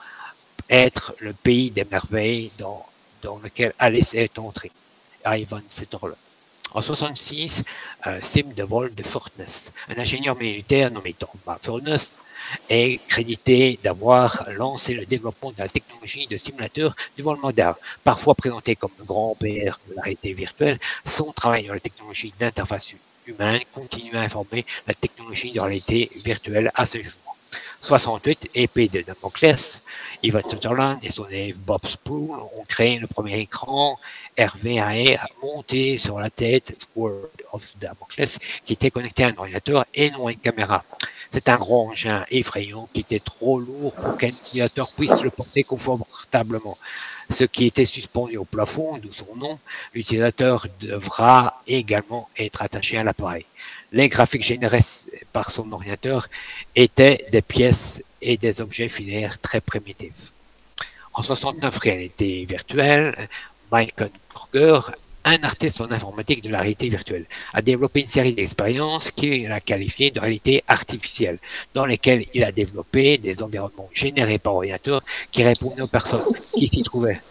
être 0.69 1.15
le 1.19 1.31
pays 1.31 1.71
des 1.71 1.85
merveilles 1.85 2.51
dans, 2.57 2.85
dans 3.21 3.37
lequel 3.37 3.73
Alice 3.79 4.13
est 4.15 4.37
entrée. 4.37 4.71
Ivan 5.25 5.61
Setterle. 5.69 6.15
En 6.73 6.81
66, 6.81 7.63
euh, 8.07 8.17
Sim 8.21 8.51
de 8.55 8.63
Vol 8.63 8.95
de 8.95 9.03
Furnace, 9.03 9.71
un 9.89 9.99
ingénieur 9.99 10.35
militaire 10.35 10.89
nommé 10.89 11.13
Thomas 11.13 11.59
Furnace, 11.61 12.25
est 12.69 13.05
crédité 13.09 13.79
d'avoir 13.83 14.49
lancé 14.51 14.95
le 14.95 15.05
développement 15.05 15.51
de 15.51 15.59
la 15.59 15.67
technologie 15.67 16.25
de 16.25 16.35
simulateur 16.35 16.95
du 17.15 17.21
vol 17.21 17.37
moderne, 17.39 17.75
parfois 18.03 18.33
présenté 18.33 18.75
comme 18.75 18.91
le 18.97 19.05
grand-père 19.05 19.79
de 19.87 19.95
la 19.95 20.01
réalité 20.01 20.33
virtuelle. 20.33 20.79
Son 21.05 21.31
travail 21.31 21.67
dans 21.67 21.73
la 21.75 21.79
technologie 21.79 22.33
d'interface 22.39 22.95
humaine 23.27 23.61
continue 23.73 24.15
à 24.15 24.21
informer 24.21 24.65
la 24.87 24.95
technologie 24.95 25.51
de 25.51 25.59
réalité 25.59 26.09
virtuelle 26.25 26.71
à 26.73 26.85
ce 26.87 26.97
jour. 27.03 27.32
68, 27.83 28.51
épée 28.55 28.87
de 28.87 29.01
Damoclès, 29.01 29.83
Ivan 30.23 30.39
Sutherland 30.49 30.97
et 31.03 31.11
son 31.11 31.27
élève 31.27 31.59
Bob 31.59 31.85
Spool 31.85 32.39
ont 32.39 32.63
créé 32.65 32.97
le 32.97 33.07
premier 33.07 33.37
écran 33.39 33.99
RVAR 34.39 35.27
monté 35.41 35.97
sur 35.97 36.17
la 36.17 36.29
tête 36.29 36.87
Sword 36.95 37.27
of 37.51 37.77
Damoclès 37.79 38.39
qui 38.65 38.71
était 38.71 38.89
connecté 38.89 39.25
à 39.25 39.27
un 39.27 39.35
ordinateur 39.35 39.83
et 39.93 40.11
non 40.11 40.27
à 40.27 40.31
une 40.31 40.39
caméra. 40.39 40.85
C'est 41.33 41.49
un 41.49 41.55
gros 41.55 41.89
engin 41.89 42.25
effrayant 42.29 42.87
qui 42.93 42.99
était 42.99 43.19
trop 43.19 43.59
lourd 43.59 43.95
pour 43.95 44.17
qu'un 44.17 44.27
utilisateur 44.27 44.93
puisse 44.93 45.23
le 45.23 45.31
porter 45.31 45.63
confortablement. 45.63 46.77
Ce 47.27 47.43
qui 47.43 47.65
était 47.65 47.87
suspendu 47.87 48.37
au 48.37 48.45
plafond, 48.45 48.99
d'où 48.99 49.11
son 49.11 49.35
nom, 49.37 49.57
l'utilisateur 49.95 50.67
devra 50.79 51.59
également 51.65 52.29
être 52.37 52.61
attaché 52.61 52.99
à 52.99 53.03
l'appareil. 53.03 53.47
Les 53.91 54.09
graphiques 54.09 54.43
générés 54.43 54.85
par 55.31 55.49
son 55.49 55.71
ordinateur 55.71 56.27
étaient 56.75 57.25
des 57.31 57.41
pièces 57.41 58.03
et 58.21 58.37
des 58.37 58.61
objets 58.61 58.87
filaires 58.87 59.39
très 59.39 59.59
primitifs. 59.59 60.31
En 61.15 61.23
69, 61.23 61.75
réalité 61.79 62.45
virtuelle, 62.45 63.27
Michael 63.71 64.11
Kruger, 64.29 64.81
un 65.25 65.41
artiste 65.43 65.81
en 65.81 65.91
informatique 65.91 66.43
de 66.43 66.49
la 66.49 66.59
réalité 66.59 66.89
virtuelle, 66.89 67.25
a 67.53 67.61
développé 67.61 68.01
une 68.01 68.07
série 68.07 68.33
d'expériences 68.33 69.11
qu'il 69.11 69.51
a 69.51 69.59
qualifiées 69.59 70.11
de 70.11 70.19
réalité 70.19 70.63
artificielle, 70.67 71.39
dans 71.73 71.85
lesquelles 71.85 72.25
il 72.33 72.43
a 72.43 72.51
développé 72.51 73.17
des 73.17 73.41
environnements 73.41 73.89
générés 73.93 74.39
par 74.39 74.55
ordinateur 74.55 75.01
qui 75.31 75.43
répondaient 75.43 75.81
aux 75.81 75.87
personnes 75.87 76.23
qui 76.53 76.67
s'y 76.67 76.83
trouvaient. 76.83 77.21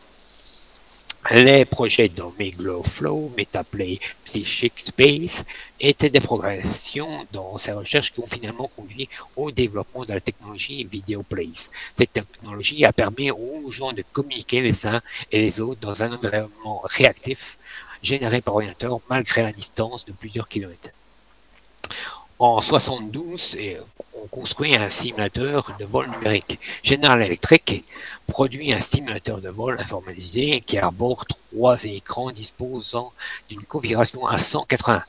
Les 1.30 1.64
projets 1.64 2.08
Glow 2.08 2.82
Flow, 2.82 3.32
Metaplay, 3.38 4.00
Psychic 4.24 4.72
Space 4.74 5.44
étaient 5.78 6.10
des 6.10 6.20
progressions 6.20 7.26
dans 7.32 7.56
ces 7.58 7.70
recherches 7.70 8.10
qui 8.10 8.18
ont 8.18 8.26
finalement 8.26 8.68
conduit 8.76 9.08
au 9.36 9.52
développement 9.52 10.04
de 10.04 10.12
la 10.12 10.20
technologie 10.20 10.84
Video 10.84 11.22
Place. 11.22 11.70
Cette 11.94 12.12
technologie 12.12 12.84
a 12.84 12.92
permis 12.92 13.30
aux 13.30 13.70
gens 13.70 13.92
de 13.92 14.02
communiquer 14.12 14.62
les 14.62 14.84
uns 14.86 15.00
et 15.30 15.38
les 15.38 15.60
autres 15.60 15.80
dans 15.80 16.02
un 16.02 16.12
environnement 16.12 16.82
réactif 16.84 17.56
généré 18.02 18.40
par 18.40 18.56
ordinateur 18.56 19.00
malgré 19.08 19.42
la 19.42 19.52
distance 19.52 20.04
de 20.04 20.12
plusieurs 20.12 20.48
kilomètres. 20.48 20.90
En 22.38 22.60
72, 22.60 23.56
on 24.14 24.26
construit 24.26 24.74
un 24.74 24.88
simulateur 24.88 25.76
de 25.78 25.84
vol 25.84 26.10
numérique. 26.10 26.58
General 26.82 27.22
Electric 27.22 27.84
produit 28.26 28.72
un 28.72 28.80
simulateur 28.80 29.40
de 29.40 29.48
vol 29.48 29.78
informatisé 29.78 30.60
qui 30.60 30.76
arbore 30.78 31.24
trois 31.26 31.84
écrans 31.84 32.32
disposant 32.32 33.12
d'une 33.48 33.62
configuration 33.62 34.26
à 34.26 34.38
180 34.38 35.04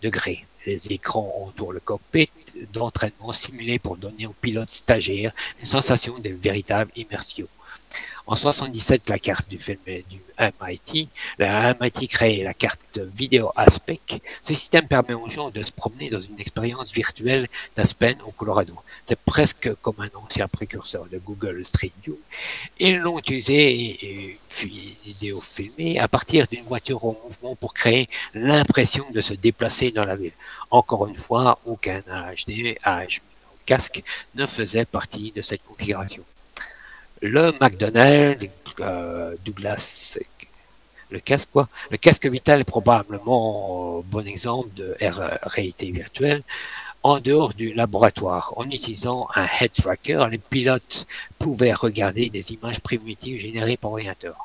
degrés. 0.00 0.46
Les 0.64 0.90
écrans 0.92 1.46
entourent 1.46 1.74
le 1.74 1.80
cockpit 1.80 2.30
d'entraînement 2.72 3.32
simulé 3.32 3.78
pour 3.78 3.98
donner 3.98 4.26
aux 4.26 4.32
pilotes 4.40 4.70
stagiaires 4.70 5.32
une 5.60 5.66
sensation 5.66 6.18
de 6.18 6.30
véritable 6.30 6.90
immersion. 6.96 7.46
En 8.30 8.36
77, 8.36 9.08
la 9.08 9.18
carte 9.18 9.48
du 9.48 9.58
film 9.58 9.78
du 9.86 10.20
MIT, 10.38 11.08
la 11.38 11.74
MIT 11.80 12.08
crée 12.08 12.42
la 12.42 12.52
carte 12.52 12.98
vidéo 12.98 13.50
Aspect. 13.56 14.20
Ce 14.42 14.52
système 14.52 14.86
permet 14.86 15.14
aux 15.14 15.30
gens 15.30 15.48
de 15.48 15.62
se 15.62 15.72
promener 15.72 16.10
dans 16.10 16.20
une 16.20 16.38
expérience 16.38 16.92
virtuelle 16.92 17.48
d'Aspen 17.74 18.18
au 18.26 18.30
Colorado. 18.32 18.74
C'est 19.02 19.18
presque 19.18 19.74
comme 19.80 19.94
un 20.00 20.10
ancien 20.22 20.46
précurseur 20.46 21.06
de 21.06 21.16
Google 21.16 21.64
Street 21.64 21.90
View. 22.02 22.18
Ils 22.78 22.98
l'ont 22.98 23.18
utilisé 23.18 23.96
et 24.04 24.38
vidéo 25.06 25.40
filmé 25.40 25.98
à 25.98 26.06
partir 26.06 26.46
d'une 26.48 26.64
voiture 26.64 27.02
en 27.06 27.16
mouvement 27.24 27.56
pour 27.56 27.72
créer 27.72 28.10
l'impression 28.34 29.06
de 29.10 29.22
se 29.22 29.32
déplacer 29.32 29.90
dans 29.90 30.04
la 30.04 30.16
ville. 30.16 30.36
Encore 30.70 31.06
une 31.06 31.16
fois, 31.16 31.58
aucun 31.64 32.00
HD, 32.00 32.76
H, 32.84 33.22
casque 33.64 34.02
ne 34.34 34.44
faisait 34.44 34.84
partie 34.84 35.32
de 35.32 35.40
cette 35.40 35.64
configuration 35.64 36.22
le 37.22 37.52
McDonald's, 37.60 38.48
euh, 38.80 39.34
Douglas, 39.44 40.18
le 41.10 41.18
casque. 41.20 41.48
Le 41.90 41.96
casque 41.96 42.26
vital 42.26 42.60
est 42.60 42.64
probablement 42.64 43.98
un 43.98 44.10
bon 44.10 44.26
exemple 44.26 44.68
de 44.74 44.96
réalité 45.42 45.90
virtuelle. 45.90 46.42
En 47.02 47.20
dehors 47.20 47.54
du 47.54 47.74
laboratoire, 47.74 48.52
en 48.56 48.64
utilisant 48.64 49.28
un 49.34 49.46
head 49.60 49.72
tracker, 49.72 50.26
les 50.30 50.38
pilotes 50.38 51.06
pouvaient 51.38 51.72
regarder 51.72 52.28
des 52.28 52.52
images 52.52 52.80
primitives 52.80 53.40
générées 53.40 53.76
par 53.76 53.92
ordinateur. 53.92 54.36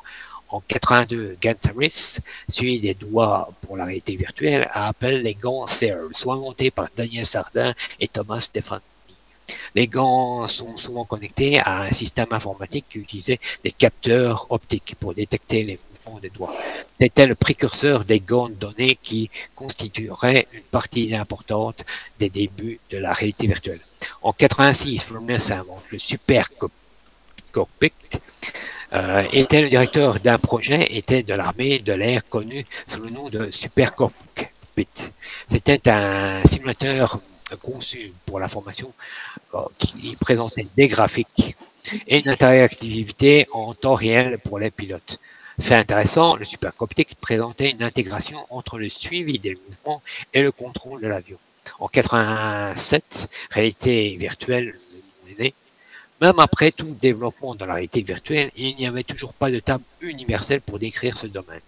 En 0.48 0.60
82, 0.60 1.36
Gansaris, 1.42 2.20
suivi 2.48 2.78
des 2.78 2.94
doigts 2.94 3.50
pour 3.62 3.76
la 3.76 3.84
réalité 3.86 4.14
virtuelle, 4.14 4.68
a 4.70 4.88
appelé 4.88 5.20
les 5.20 5.34
gants 5.34 5.66
Sears, 5.66 6.10
soit 6.12 6.40
par 6.74 6.88
Daniel 6.96 7.26
Sardin 7.26 7.74
et 7.98 8.06
Thomas 8.06 8.40
Stefan. 8.40 8.80
Les 9.74 9.88
gants 9.88 10.46
sont 10.46 10.76
souvent 10.76 11.04
connectés 11.04 11.58
à 11.58 11.82
un 11.82 11.90
système 11.90 12.28
informatique 12.30 12.86
qui 12.88 12.98
utilisait 12.98 13.40
des 13.62 13.72
capteurs 13.72 14.46
optiques 14.50 14.94
pour 14.98 15.14
détecter 15.14 15.64
les 15.64 15.78
mouvements 16.06 16.20
des 16.20 16.30
doigts. 16.30 16.52
C'était 17.00 17.26
le 17.26 17.34
précurseur 17.34 18.04
des 18.04 18.20
gants 18.20 18.48
de 18.48 18.54
données 18.54 18.98
qui 19.02 19.30
constitueraient 19.54 20.46
une 20.52 20.62
partie 20.62 21.14
importante 21.14 21.84
des 22.18 22.30
débuts 22.30 22.78
de 22.90 22.98
la 22.98 23.12
réalité 23.12 23.46
virtuelle. 23.46 23.80
En 24.22 24.32
86, 24.32 25.02
Fluminense 25.02 25.50
invente 25.50 25.84
le 25.90 25.98
Super 25.98 26.48
Cockpit. 27.52 27.92
Euh, 28.92 29.24
était 29.32 29.60
le 29.60 29.70
directeur 29.70 30.20
d'un 30.20 30.38
projet, 30.38 30.96
était 30.96 31.24
de 31.24 31.34
l'armée 31.34 31.80
de 31.80 31.92
l'air 31.92 32.28
connu 32.28 32.64
sous 32.86 33.02
le 33.02 33.10
nom 33.10 33.28
de 33.28 33.50
Super 33.50 33.94
Cockpit. 33.94 34.86
C'était 35.48 35.88
un 35.88 36.44
simulateur 36.44 37.20
conçu 37.62 38.12
pour 38.26 38.38
la 38.38 38.48
formation 38.48 38.92
euh, 39.33 39.33
qui 39.78 40.16
présentait 40.16 40.66
des 40.76 40.88
graphiques 40.88 41.56
et 42.06 42.20
une 42.20 42.28
interactivité 42.28 43.46
en 43.52 43.74
temps 43.74 43.94
réel 43.94 44.38
pour 44.38 44.58
les 44.58 44.70
pilotes. 44.70 45.20
Fait 45.60 45.76
intéressant, 45.76 46.36
le 46.36 46.44
Supercoptic 46.44 47.14
présentait 47.20 47.70
une 47.70 47.82
intégration 47.82 48.44
entre 48.50 48.78
le 48.78 48.88
suivi 48.88 49.38
des 49.38 49.56
mouvements 49.64 50.02
et 50.32 50.42
le 50.42 50.50
contrôle 50.50 51.00
de 51.00 51.06
l'avion. 51.06 51.38
En 51.78 51.88
87, 51.88 53.28
réalité 53.50 54.16
virtuelle, 54.16 54.78
même 56.20 56.38
après 56.38 56.70
tout 56.70 56.86
le 56.86 56.92
développement 56.92 57.54
de 57.54 57.64
la 57.64 57.74
réalité 57.74 58.02
virtuelle, 58.02 58.50
il 58.56 58.76
n'y 58.76 58.86
avait 58.86 59.02
toujours 59.02 59.34
pas 59.34 59.50
de 59.50 59.58
table 59.58 59.84
universelle 60.00 60.60
pour 60.60 60.78
décrire 60.78 61.16
ce 61.16 61.26
domaine. 61.26 61.60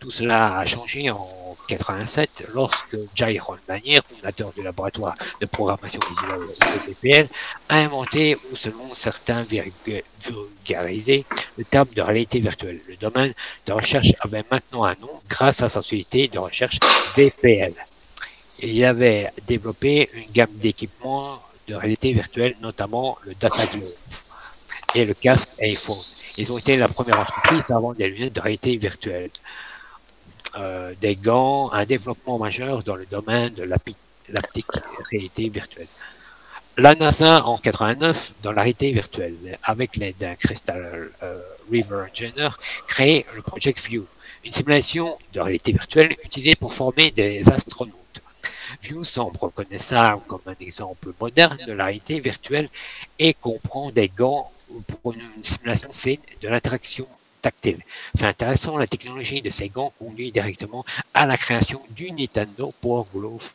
Tout 0.00 0.10
cela 0.10 0.58
a 0.58 0.66
changé 0.66 1.10
en 1.10 1.56
87 1.68 2.48
lorsque 2.54 2.96
Jay 3.14 3.38
Lanier, 3.68 4.00
fondateur 4.06 4.52
du 4.52 4.62
laboratoire 4.62 5.14
de 5.40 5.46
programmation 5.46 6.00
visuelle 6.08 6.40
de 6.88 7.28
a 7.68 7.76
inventé, 7.76 8.36
ou 8.50 8.56
selon 8.56 8.92
certains 8.92 9.44
vulgarisé, 9.44 11.24
le 11.56 11.64
terme 11.64 11.88
de 11.94 12.02
réalité 12.02 12.40
virtuelle. 12.40 12.80
Le 12.88 12.96
domaine 12.96 13.32
de 13.66 13.72
recherche 13.72 14.12
avait 14.20 14.44
maintenant 14.50 14.84
un 14.84 14.94
nom 15.00 15.20
grâce 15.28 15.62
à 15.62 15.68
sa 15.68 15.80
société 15.80 16.28
de 16.28 16.38
recherche 16.38 16.78
VPL. 17.16 17.74
Il 18.60 18.84
avait 18.84 19.30
développé 19.46 20.08
une 20.14 20.30
gamme 20.32 20.52
d'équipements 20.54 21.40
de 21.68 21.74
réalité 21.74 22.12
virtuelle, 22.12 22.54
notamment 22.60 23.18
le 23.24 23.34
Data 23.34 23.62
et 24.94 25.04
le 25.04 25.14
casque 25.14 25.50
iPhone. 25.60 25.96
Ils 26.38 26.50
ont 26.52 26.58
été 26.58 26.76
la 26.76 26.88
première 26.88 27.20
entreprise 27.20 27.62
à 27.68 27.78
vendre 27.78 27.94
des 27.94 28.08
lunettes 28.08 28.34
de 28.34 28.40
réalité 28.40 28.76
virtuelle. 28.76 29.30
Euh, 30.56 30.92
des 31.00 31.16
gants, 31.16 31.72
un 31.72 31.84
développement 31.86 32.38
majeur 32.38 32.82
dans 32.82 32.94
le 32.94 33.06
domaine 33.06 33.54
de 33.54 33.62
l'aptique 33.62 33.96
réalité 35.10 35.48
virtuelle. 35.48 35.86
La 36.76 36.94
NASA 36.94 37.44
en 37.46 37.58
89, 37.58 38.34
dans 38.42 38.52
la 38.52 38.62
réalité 38.62 38.92
virtuelle, 38.92 39.36
avec 39.62 39.96
l'aide 39.96 40.16
d'un 40.18 40.34
Crystal 40.34 41.10
euh, 41.22 41.40
River 41.70 42.04
Engineer, 42.10 42.48
crée 42.86 43.26
le 43.34 43.42
Project 43.42 43.78
View, 43.86 44.06
une 44.44 44.52
simulation 44.52 45.18
de 45.32 45.40
réalité 45.40 45.72
virtuelle 45.72 46.16
utilisée 46.24 46.54
pour 46.54 46.72
former 46.72 47.10
des 47.10 47.48
astronautes. 47.50 48.01
View 48.80 49.04
semble 49.04 49.36
reconnaissable 49.38 50.22
comme 50.26 50.40
un 50.46 50.54
exemple 50.60 51.12
moderne 51.20 51.58
de 51.66 51.72
la 51.72 51.84
réalité 51.86 52.20
virtuelle 52.20 52.68
et 53.18 53.34
comprend 53.34 53.90
des 53.90 54.08
gants 54.08 54.50
pour 54.86 55.12
une 55.12 55.42
simulation 55.42 55.92
fine 55.92 56.20
de 56.40 56.48
l'interaction 56.48 57.06
tactile. 57.42 57.82
C'est 58.16 58.24
intéressant, 58.24 58.78
la 58.78 58.86
technologie 58.86 59.42
de 59.42 59.50
ces 59.50 59.68
gants 59.68 59.92
conduit 59.98 60.32
directement 60.32 60.84
à 61.12 61.26
la 61.26 61.36
création 61.36 61.82
du 61.90 62.10
Nintendo 62.12 62.72
Power 62.80 63.04
Glove. 63.12 63.52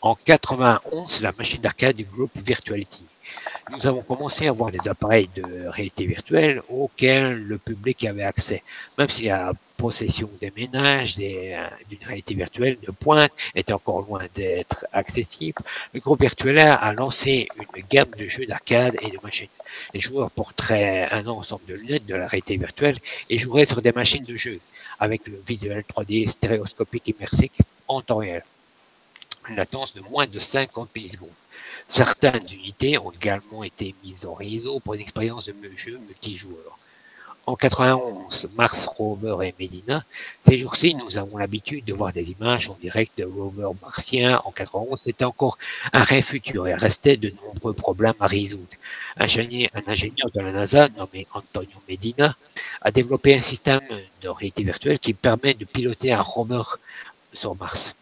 En 0.00 0.14
91, 0.14 1.20
la 1.22 1.32
machine 1.32 1.60
d'arcade 1.60 1.96
du 1.96 2.04
groupe 2.04 2.30
Virtuality 2.36 3.04
nous 3.70 3.86
avons 3.86 4.02
commencé 4.02 4.46
à 4.46 4.50
avoir 4.50 4.70
des 4.70 4.86
appareils 4.88 5.28
de 5.34 5.66
réalité 5.66 6.06
virtuelle 6.06 6.62
auxquels 6.68 7.34
le 7.34 7.58
public 7.58 8.04
avait 8.04 8.22
accès, 8.22 8.62
même 8.96 9.08
si 9.08 9.24
la 9.24 9.52
possession 9.76 10.30
des 10.40 10.52
ménages 10.56 11.16
euh, 11.20 11.68
d'une 11.90 12.02
réalité 12.04 12.34
virtuelle 12.34 12.78
de 12.80 12.90
pointe 12.92 13.32
était 13.54 13.72
encore 13.72 14.02
loin 14.02 14.22
d'être 14.34 14.86
accessible. 14.92 15.62
Le 15.92 16.00
groupe 16.00 16.20
virtuel 16.20 16.58
a 16.58 16.92
lancé 16.92 17.48
une 17.56 17.82
gamme 17.90 18.10
de 18.16 18.26
jeux 18.28 18.46
d'arcade 18.46 18.96
et 19.02 19.10
de 19.10 19.18
machines. 19.22 19.48
Les 19.92 20.00
joueurs 20.00 20.30
porteraient 20.30 21.08
un 21.10 21.26
ensemble 21.26 21.66
de 21.66 21.74
lunettes 21.74 22.06
de 22.06 22.14
la 22.14 22.28
réalité 22.28 22.56
virtuelle 22.56 22.96
et 23.28 23.38
joueraient 23.38 23.66
sur 23.66 23.82
des 23.82 23.92
machines 23.92 24.24
de 24.24 24.36
jeu 24.36 24.60
avec 25.00 25.26
le 25.26 25.42
visuel 25.46 25.84
3D 25.92 26.28
stéréoscopique 26.28 27.08
immersif 27.08 27.50
en 27.88 28.00
temps 28.00 28.18
réel. 28.18 28.44
Une 29.48 29.56
latence 29.56 29.92
de 29.94 30.00
moins 30.00 30.26
de 30.26 30.38
50 30.38 30.94
millisecondes. 30.94 31.28
Certaines 31.88 32.46
unités 32.52 32.98
ont 32.98 33.10
également 33.10 33.62
été 33.64 33.94
mises 34.04 34.26
en 34.26 34.34
réseau 34.34 34.80
pour 34.80 34.94
une 34.94 35.00
expérience 35.00 35.46
de 35.46 35.54
jeu 35.76 35.98
multijoueur. 35.98 36.78
En 37.48 37.54
91, 37.54 38.48
Mars 38.56 38.86
Rover 38.86 39.46
et 39.46 39.54
Medina. 39.60 40.02
Ces 40.42 40.58
jours-ci, 40.58 40.96
nous 40.96 41.16
avons 41.16 41.38
l'habitude 41.38 41.84
de 41.84 41.92
voir 41.92 42.12
des 42.12 42.32
images 42.32 42.68
en 42.68 42.76
direct 42.82 43.16
de 43.18 43.24
rovers 43.24 43.70
martiens. 43.80 44.42
En 44.44 44.50
91, 44.50 44.98
c'était 45.00 45.24
encore 45.24 45.56
un 45.92 46.02
rêve 46.02 46.24
futur 46.24 46.66
et 46.66 46.74
restait 46.74 47.16
de 47.16 47.32
nombreux 47.44 47.72
problèmes 47.72 48.14
à 48.18 48.26
résoudre. 48.26 48.66
Un 49.16 49.26
ingénieur 49.26 50.30
de 50.34 50.40
la 50.40 50.50
NASA 50.50 50.88
nommé 50.96 51.28
Antonio 51.32 51.78
Medina 51.88 52.36
a 52.82 52.90
développé 52.90 53.36
un 53.36 53.40
système 53.40 53.80
de 54.22 54.28
réalité 54.28 54.64
virtuelle 54.64 54.98
qui 54.98 55.14
permet 55.14 55.54
de 55.54 55.64
piloter 55.64 56.12
un 56.12 56.20
rover 56.20 56.62
sur 57.32 57.54
Mars 57.54 57.94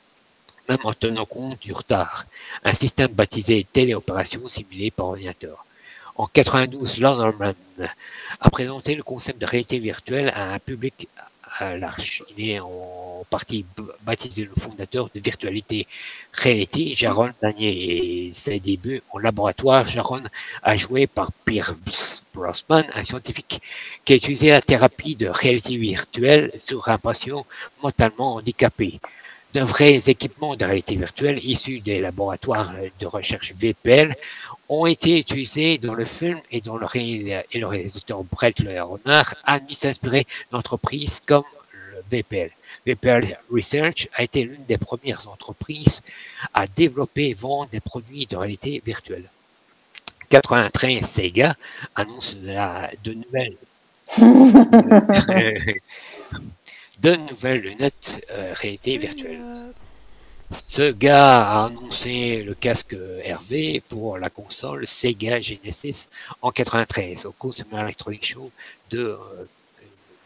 même 0.68 0.79
en 0.85 0.92
tenant 0.92 1.27
compte 1.27 1.61
du 1.61 1.72
retard. 1.72 2.27
Un 2.64 2.74
système 2.74 3.12
baptisé 3.12 3.66
téléopération 3.72 4.46
simulé 4.48 4.90
par 4.90 5.07
ordinateur. 5.07 5.64
En 6.16 6.27
92, 6.27 7.00
Norman 7.00 7.55
a 8.40 8.50
présenté 8.50 8.94
le 8.94 9.03
concept 9.03 9.40
de 9.40 9.46
réalité 9.46 9.79
virtuelle 9.79 10.33
à 10.35 10.53
un 10.55 10.59
public 10.59 11.09
large. 11.61 12.22
Il 12.37 12.50
est 12.50 12.61
en 12.61 13.24
partie 13.31 13.64
baptisé 14.03 14.44
le 14.44 14.62
fondateur 14.62 15.09
de 15.14 15.20
Virtualité 15.20 15.87
Reality, 16.33 16.94
Jaron 16.94 17.31
Danier. 17.40 18.29
Et 18.29 18.33
ses 18.33 18.61
débuts 18.61 19.03
en 19.11 19.18
laboratoire, 19.18 19.88
Jaron 19.88 20.22
a 20.62 20.77
joué 20.77 21.07
par 21.07 21.33
Pierce 21.44 22.22
Brosman, 22.33 22.85
un 22.94 23.05
scientifique 23.05 23.61
qui 24.05 24.12
a 24.12 24.16
utilisé 24.16 24.50
la 24.50 24.61
thérapie 24.61 25.16
de 25.16 25.29
réalité 25.29 25.77
virtuelle 25.77 26.50
sur 26.57 26.88
un 26.88 26.98
patient 26.98 27.46
mentalement 27.83 28.35
handicapé 28.37 29.00
de 29.54 29.60
vrais 29.60 30.10
équipements 30.10 30.56
de 30.56 30.64
réalité 30.64 30.96
virtuelle 30.96 31.38
issus 31.44 31.80
des 31.80 32.00
laboratoires 32.00 32.72
de 32.98 33.06
recherche 33.06 33.52
VPL 33.52 34.16
ont 34.68 34.86
été 34.86 35.20
utilisés 35.20 35.78
dans 35.78 35.94
le 35.94 36.04
film 36.04 36.40
et 36.50 36.60
dont 36.60 36.76
le, 36.76 36.88
et 36.96 37.44
le 37.54 37.66
réalisateur 37.66 38.24
Brett 38.24 38.58
Leonard 38.58 39.36
a 39.44 39.60
mis 39.60 39.74
s'inspirer 39.74 40.26
d'entreprises 40.50 41.22
comme 41.24 41.44
le 41.72 42.02
VPL. 42.10 42.50
VPL 42.84 43.38
Research 43.52 44.08
a 44.14 44.24
été 44.24 44.42
l'une 44.42 44.64
des 44.64 44.76
premières 44.76 45.28
entreprises 45.28 46.02
à 46.52 46.66
développer 46.66 47.28
et 47.28 47.34
vendre 47.34 47.70
des 47.70 47.80
produits 47.80 48.26
de 48.26 48.36
réalité 48.36 48.82
virtuelle. 48.84 49.30
93, 50.30 51.04
Sega 51.04 51.54
annonce 51.94 52.34
la, 52.42 52.90
de 53.04 53.14
nouvelles 53.14 53.56
de 57.04 57.14
nouvelles 57.16 57.60
lunettes 57.60 58.24
euh, 58.30 58.54
réalité 58.54 58.96
virtuelle. 58.96 59.52
Ce 60.50 60.90
gars 60.92 61.42
a 61.42 61.66
annoncé 61.66 62.42
le 62.42 62.54
casque 62.54 62.94
RV 62.94 63.82
pour 63.90 64.16
la 64.16 64.30
console 64.30 64.86
Sega 64.86 65.38
Genesis 65.38 66.08
en 66.40 66.50
93 66.50 67.26
au 67.26 67.32
Consumer 67.32 67.80
Electronics 67.80 68.24
Show 68.24 68.50
de, 68.88 69.00
euh, 69.00 69.18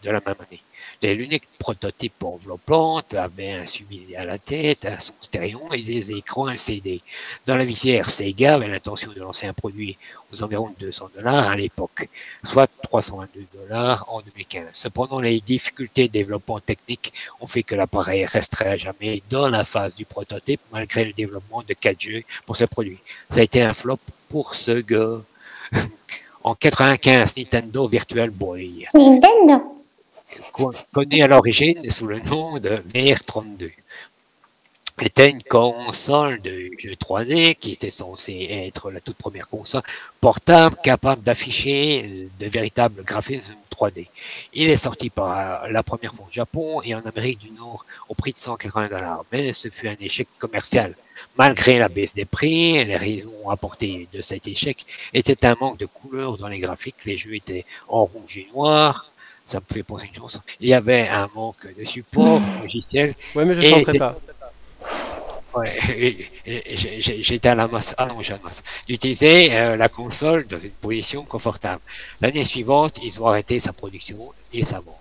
de 0.05 0.11
la 0.11 0.21
même 0.25 0.37
année. 0.49 0.63
Les 1.01 1.15
lunettes 1.15 1.45
prototypes 1.61 2.25
enveloppantes 2.25 3.15
avaient 3.15 3.53
un 3.53 3.67
suivi 3.67 4.17
à 4.17 4.25
la 4.25 4.37
tête, 4.37 4.85
un 4.85 4.99
son 4.99 5.13
stéréo 5.21 5.69
et 5.73 5.83
des 5.83 6.11
écrans 6.11 6.51
LCD. 6.51 7.03
Dans 7.47 7.57
la 7.57 7.65
visière, 7.65 8.11
Sega 8.11 8.57
avait 8.57 8.67
l'intention 8.67 9.13
de 9.13 9.21
lancer 9.21 9.47
un 9.47 9.53
produit 9.53 9.97
aux 10.33 10.43
environs 10.43 10.75
de 10.77 10.87
200 10.87 11.11
dollars 11.15 11.51
à 11.51 11.57
l'époque, 11.57 12.09
soit 12.43 12.69
322 12.83 13.47
dollars 13.61 14.07
en 14.09 14.23
2015. 14.23 14.71
Cependant, 14.73 15.21
les 15.21 15.41
difficultés 15.41 16.09
de 16.09 16.13
développement 16.13 16.59
technique 16.59 17.13
ont 17.41 17.47
fait 17.47 17.63
que 17.63 17.77
l'appareil 17.77 18.25
resterait 18.25 18.71
à 18.71 18.77
jamais 18.77 19.23
dans 19.31 19.49
la 19.49 19.65
phase 19.65 19.95
du 19.95 20.05
prototype 20.05 20.61
malgré 20.73 21.05
le 21.05 21.13
développement 21.13 21.63
de 21.63 21.75
4G 21.75 22.25
pour 22.45 22.57
ce 22.57 22.65
produit. 22.65 22.99
Ça 23.31 23.39
a 23.39 23.45
été 23.45 23.63
un 23.63 23.73
flop 23.73 24.01
pour 24.29 24.57
ce 24.57 24.81
gars. 24.81 25.23
en 26.43 26.57
95, 26.57 27.37
Nintendo 27.37 27.87
Virtual 27.87 28.31
Boy. 28.31 28.89
Nintendo 28.95 29.78
connu 30.93 31.23
à 31.23 31.27
l'origine 31.27 31.83
sous 31.91 32.07
le 32.07 32.19
nom 32.21 32.59
de 32.59 32.71
VR32 32.95 33.71
était 35.01 35.31
une 35.31 35.43
console 35.43 36.41
de 36.43 36.71
jeu 36.79 36.93
3D 36.93 37.55
qui 37.55 37.73
était 37.73 37.91
censée 37.91 38.49
être 38.51 38.91
la 38.91 39.01
toute 39.01 39.17
première 39.17 39.49
console 39.49 39.83
portable 40.21 40.77
capable 40.83 41.23
d'afficher 41.23 42.29
de 42.39 42.47
véritables 42.47 43.05
graphismes 43.05 43.55
3D. 43.71 44.09
Il 44.55 44.69
est 44.69 44.77
sorti 44.77 45.09
par 45.11 45.69
la 45.69 45.83
première 45.83 46.15
fois 46.15 46.27
au 46.29 46.33
Japon 46.33 46.83
et 46.83 46.95
en 46.95 47.01
Amérique 47.01 47.39
du 47.39 47.51
Nord 47.53 47.85
au 48.09 48.15
prix 48.15 48.33
de 48.33 48.39
180 48.39 48.89
dollars, 48.89 49.25
mais 49.31 49.53
ce 49.53 49.69
fut 49.69 49.89
un 49.89 49.97
échec 50.01 50.27
commercial. 50.39 50.95
Malgré 51.37 51.79
la 51.79 51.89
baisse 51.89 52.15
des 52.15 52.25
prix, 52.25 52.85
les 52.85 52.97
raisons 52.97 53.51
apportées 53.51 54.09
de 54.13 54.21
cet 54.21 54.49
échec 54.49 54.85
étaient 55.15 55.47
un 55.47 55.55
manque 55.61 55.79
de 55.79 55.87
couleurs 55.87 56.39
dans 56.39 56.49
les 56.49 56.59
graphiques. 56.59 57.05
Les 57.05 57.17
jeux 57.17 57.35
étaient 57.35 57.65
en 57.89 58.05
rouge 58.05 58.39
et 58.39 58.49
noir, 58.53 59.11
ça 59.49 59.59
me 59.59 59.65
fait 59.73 59.83
penser 59.83 60.07
une 60.07 60.15
chanson. 60.15 60.41
Il 60.61 60.69
y 60.69 60.75
avait 60.75 61.09
un 61.09 61.29
manque 61.35 61.67
de 61.75 61.85
support 61.85 62.41
logiciel. 62.63 63.15
Ouais, 63.35 63.45
mais 63.45 63.55
je 63.55 63.61
ne 63.61 63.67
chanterai 63.67 63.99
pas. 63.99 64.19
Ouais, 65.55 66.31
j'étais 66.47 67.49
à 67.49 67.55
la 67.55 67.67
masse, 67.67 67.95
allongé 67.97 68.35
à 68.35 68.37
la 68.37 68.43
masse. 68.43 68.63
J'utilisais 68.87 69.57
euh, 69.57 69.77
la 69.77 69.89
console 69.89 70.47
dans 70.47 70.61
une 70.61 70.71
position 70.71 71.25
confortable. 71.25 71.81
L'année 72.21 72.45
suivante, 72.45 73.01
ils 73.03 73.21
ont 73.23 73.27
arrêté 73.27 73.59
sa 73.59 73.73
production 73.73 74.33
et 74.53 74.65
sa 74.67 74.81
vente. 74.81 75.01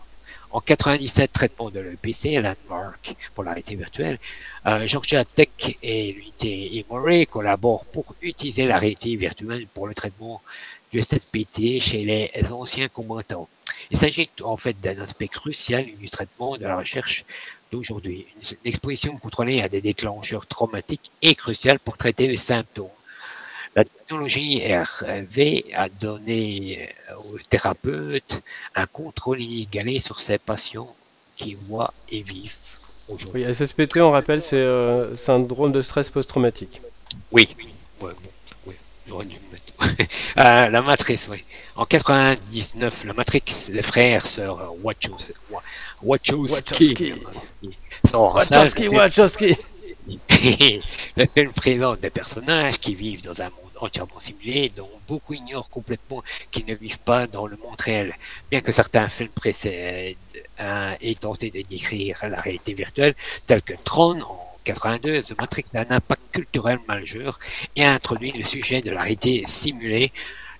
En 0.51 0.61
97, 0.61 1.33
traitement 1.33 1.69
de 1.69 1.81
l'EPC, 1.81 2.41
Landmark 2.41 3.15
pour 3.35 3.43
la 3.43 3.51
réalité 3.51 3.75
virtuelle, 3.75 4.17
euh, 4.65 4.87
Georgia 4.87 5.25
Tech 5.25 5.49
et 5.83 6.13
l'unité 6.13 6.77
Emory 6.77 7.27
collaborent 7.27 7.83
pour 7.85 8.15
utiliser 8.21 8.65
la 8.65 8.77
réalité 8.77 9.13
virtuelle 9.17 9.67
pour 9.73 9.87
le 9.87 9.93
traitement 9.93 10.41
du 10.97 11.03
SSPT 11.03 11.79
chez 11.79 12.03
les 12.03 12.51
anciens 12.51 12.87
combattants. 12.87 13.47
Il 13.91 13.97
s'agit 13.97 14.29
en 14.43 14.57
fait 14.57 14.79
d'un 14.81 14.99
aspect 14.99 15.27
crucial 15.27 15.85
du 15.99 16.09
traitement 16.09 16.57
de 16.57 16.65
la 16.65 16.77
recherche 16.77 17.23
d'aujourd'hui. 17.71 18.25
Une 18.35 18.57
exposition 18.65 19.15
contrôlée 19.15 19.61
à 19.61 19.69
des 19.69 19.81
déclencheurs 19.81 20.47
traumatiques 20.47 21.11
est 21.21 21.35
cruciale 21.35 21.79
pour 21.79 21.97
traiter 21.97 22.27
les 22.27 22.37
symptômes. 22.37 22.89
La 23.75 23.83
technologie 23.83 24.63
RV 24.65 25.65
a 25.75 25.87
donné 25.89 26.89
aux 27.25 27.37
thérapeutes 27.37 28.41
un 28.73 28.87
contrôle 28.87 29.41
inégalé 29.41 29.99
sur 29.99 30.19
ces 30.19 30.39
patients 30.39 30.95
qui 31.35 31.53
voient 31.53 31.93
et 32.09 32.23
vivent 32.23 32.55
aujourd'hui. 33.07 33.45
Oui, 33.45 33.53
SSPT, 33.53 33.97
on 33.97 34.09
rappelle, 34.11 34.41
c'est 34.41 34.55
euh, 34.55 35.15
syndrome 35.15 35.71
de 35.71 35.81
stress 35.81 36.09
post-traumatique. 36.09 36.81
Oui, 37.31 37.47
oui, 38.01 38.09
j'aurais 39.07 39.25
dû 39.25 39.37
euh, 40.37 40.69
la 40.69 40.81
matrice, 40.81 41.27
oui. 41.29 41.43
En 41.75 41.85
99, 41.85 43.03
la 43.05 43.13
Matrix, 43.13 43.43
les 43.69 43.81
frères, 43.81 44.25
sœurs 44.25 44.73
Wachowski. 44.83 45.33
Wachowski. 46.01 47.13
Wachowski, 48.13 48.87
Wachowski. 48.87 49.55
le 51.17 51.25
film 51.25 51.51
présente 51.51 51.99
des 51.99 52.09
personnages 52.09 52.79
qui 52.79 52.95
vivent 52.95 53.23
dans 53.23 53.41
un 53.41 53.49
monde 53.49 53.71
entièrement 53.81 54.19
simulé, 54.19 54.71
dont 54.75 54.89
beaucoup 55.07 55.33
ignorent 55.33 55.69
complètement 55.69 56.23
qu'ils 56.49 56.65
ne 56.65 56.75
vivent 56.75 56.99
pas 56.99 57.27
dans 57.27 57.45
le 57.45 57.57
monde 57.57 57.79
réel. 57.79 58.15
Bien 58.49 58.61
que 58.61 58.71
certains 58.71 59.09
films 59.09 59.29
précèdent 59.29 60.15
euh, 60.61 60.93
aient 61.01 61.15
tenté 61.15 61.51
de 61.51 61.61
décrire 61.61 62.17
la 62.29 62.39
réalité 62.39 62.73
virtuelle, 62.73 63.15
tels 63.45 63.61
que 63.61 63.73
Tron 63.83 64.21
en 64.21 64.46
82, 64.67 65.21
The 65.21 65.39
Matrix 65.39 65.65
a 65.75 65.79
un 65.79 65.91
impact 65.91 66.21
culturel 66.33 66.77
majeur 66.89 67.39
et 67.77 67.85
a 67.85 67.93
introduit 67.93 68.33
le 68.33 68.45
sujet 68.45 68.81
de 68.81 68.91
la 68.91 69.03
réalité 69.03 69.43
simulée 69.45 70.11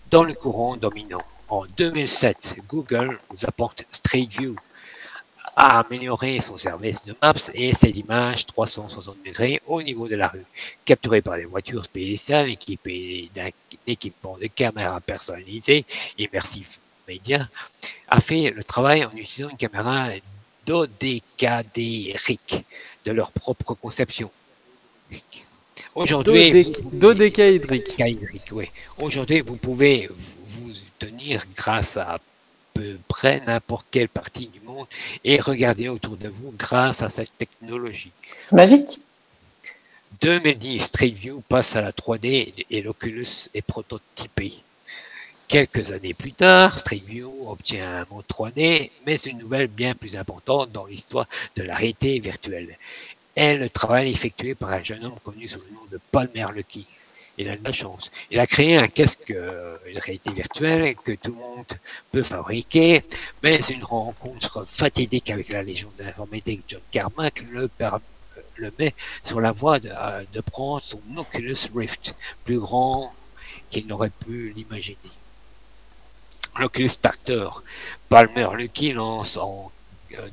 dans 0.09 0.23
le 0.23 0.33
courant 0.33 0.77
dominant. 0.77 1.17
En 1.49 1.65
2007, 1.65 2.37
Google 2.69 3.17
nous 3.31 3.45
apporte 3.45 3.83
Street 3.91 4.27
View 4.37 4.55
a 5.57 5.79
amélioré 5.79 6.39
son 6.39 6.57
service 6.57 7.01
de 7.05 7.15
maps 7.21 7.33
et 7.53 7.73
ses 7.75 7.89
images 7.89 8.45
360 8.45 9.17
degrés 9.25 9.59
au 9.65 9.81
niveau 9.81 10.07
de 10.07 10.15
la 10.15 10.27
rue, 10.29 10.45
capturées 10.85 11.21
par 11.21 11.35
des 11.35 11.45
voitures 11.45 11.83
spéciales 11.83 12.49
équipées 12.49 13.29
d'un 13.35 13.49
équipement 13.87 14.37
de 14.37 14.47
caméra 14.47 15.01
personnalisée, 15.01 15.83
immersif 16.17 16.79
média, 17.07 17.45
a 18.07 18.21
fait 18.21 18.51
le 18.51 18.63
travail 18.63 19.03
en 19.03 19.11
utilisant 19.11 19.49
une 19.49 19.57
caméra 19.57 20.09
dodécadérique 20.65 22.63
de 23.07 23.13
leur 23.13 23.31
propre 23.31 23.73
conception. 23.73 24.29
Aujourd'hui, 25.95 26.73
dodécaédrique. 26.91 27.95
Oui. 28.51 28.69
Aujourd'hui, 28.99 29.39
vous 29.39 29.55
pouvez 29.55 30.09
vous 30.45 30.73
tenir 30.99 31.45
grâce 31.55 31.95
à 31.95 32.19
peu 32.73 32.97
près 33.07 33.39
n'importe 33.47 33.87
quelle 33.91 34.09
partie 34.09 34.49
du 34.49 34.59
monde 34.59 34.87
et 35.23 35.39
regarder 35.39 35.87
autour 35.87 36.17
de 36.17 36.27
vous 36.27 36.53
grâce 36.57 37.01
à 37.01 37.09
cette 37.09 37.35
technologie. 37.37 38.11
C'est 38.41 38.57
magique. 38.57 38.99
2010, 40.21 40.81
Street 40.81 41.15
View 41.15 41.41
passe 41.47 41.77
à 41.77 41.81
la 41.81 41.91
3D 41.91 42.65
et 42.69 42.81
l'Oculus 42.81 43.47
est 43.53 43.61
prototypé. 43.61 44.53
Quelques 45.47 45.93
années 45.93 46.13
plus 46.13 46.33
tard, 46.33 46.77
Street 46.77 47.01
View 47.07 47.49
obtient 47.49 48.01
un 48.01 48.05
mode 48.13 48.25
3D, 48.27 48.91
mais 49.05 49.15
c'est 49.15 49.29
une 49.29 49.37
nouvelle 49.37 49.67
bien 49.67 49.95
plus 49.95 50.17
importante 50.17 50.73
dans 50.73 50.85
l'histoire 50.85 51.25
de 51.55 51.63
la 51.63 51.73
réalité 51.73 52.19
virtuelle. 52.19 52.77
Est 53.33 53.55
le 53.55 53.69
travail 53.69 54.11
effectué 54.11 54.55
par 54.55 54.71
un 54.71 54.83
jeune 54.83 55.05
homme 55.05 55.17
connu 55.23 55.47
sous 55.47 55.61
le 55.61 55.73
nom 55.73 55.85
de 55.89 56.01
Paul 56.11 56.29
Merlecky. 56.35 56.85
Il 57.37 57.47
a 57.49 57.55
de 57.55 57.63
la 57.63 57.71
chance. 57.71 58.11
Il 58.29 58.41
a 58.41 58.45
créé 58.45 58.75
un 58.75 58.89
casque 58.89 59.31
euh, 59.31 59.77
de 59.85 59.99
réalité 60.01 60.33
virtuelle 60.33 60.95
que 60.95 61.13
tout 61.13 61.31
le 61.31 61.35
monde 61.35 61.65
peut 62.11 62.23
fabriquer, 62.23 63.01
mais 63.41 63.57
une 63.69 63.85
rencontre 63.85 64.67
fatidique 64.67 65.29
avec 65.29 65.47
la 65.53 65.63
Légion 65.63 65.89
de 65.97 66.03
l'informatique 66.03 66.63
John 66.67 66.81
Carmack 66.91 67.45
le, 67.49 67.69
le 68.57 68.71
met 68.79 68.93
sur 69.23 69.39
la 69.39 69.53
voie 69.53 69.79
de, 69.79 69.91
euh, 69.97 70.25
de 70.33 70.41
prendre 70.41 70.83
son 70.83 70.99
Oculus 71.15 71.69
Rift, 71.73 72.15
plus 72.43 72.59
grand 72.59 73.13
qu'il 73.69 73.87
n'aurait 73.87 74.09
pu 74.09 74.51
l'imaginer. 74.53 74.97
L'Oculus 76.59 76.89
Starter, 76.89 77.49
Palmer 78.09 78.47
Lucky 78.55 78.93
lance 78.93 79.37
en 79.37 79.71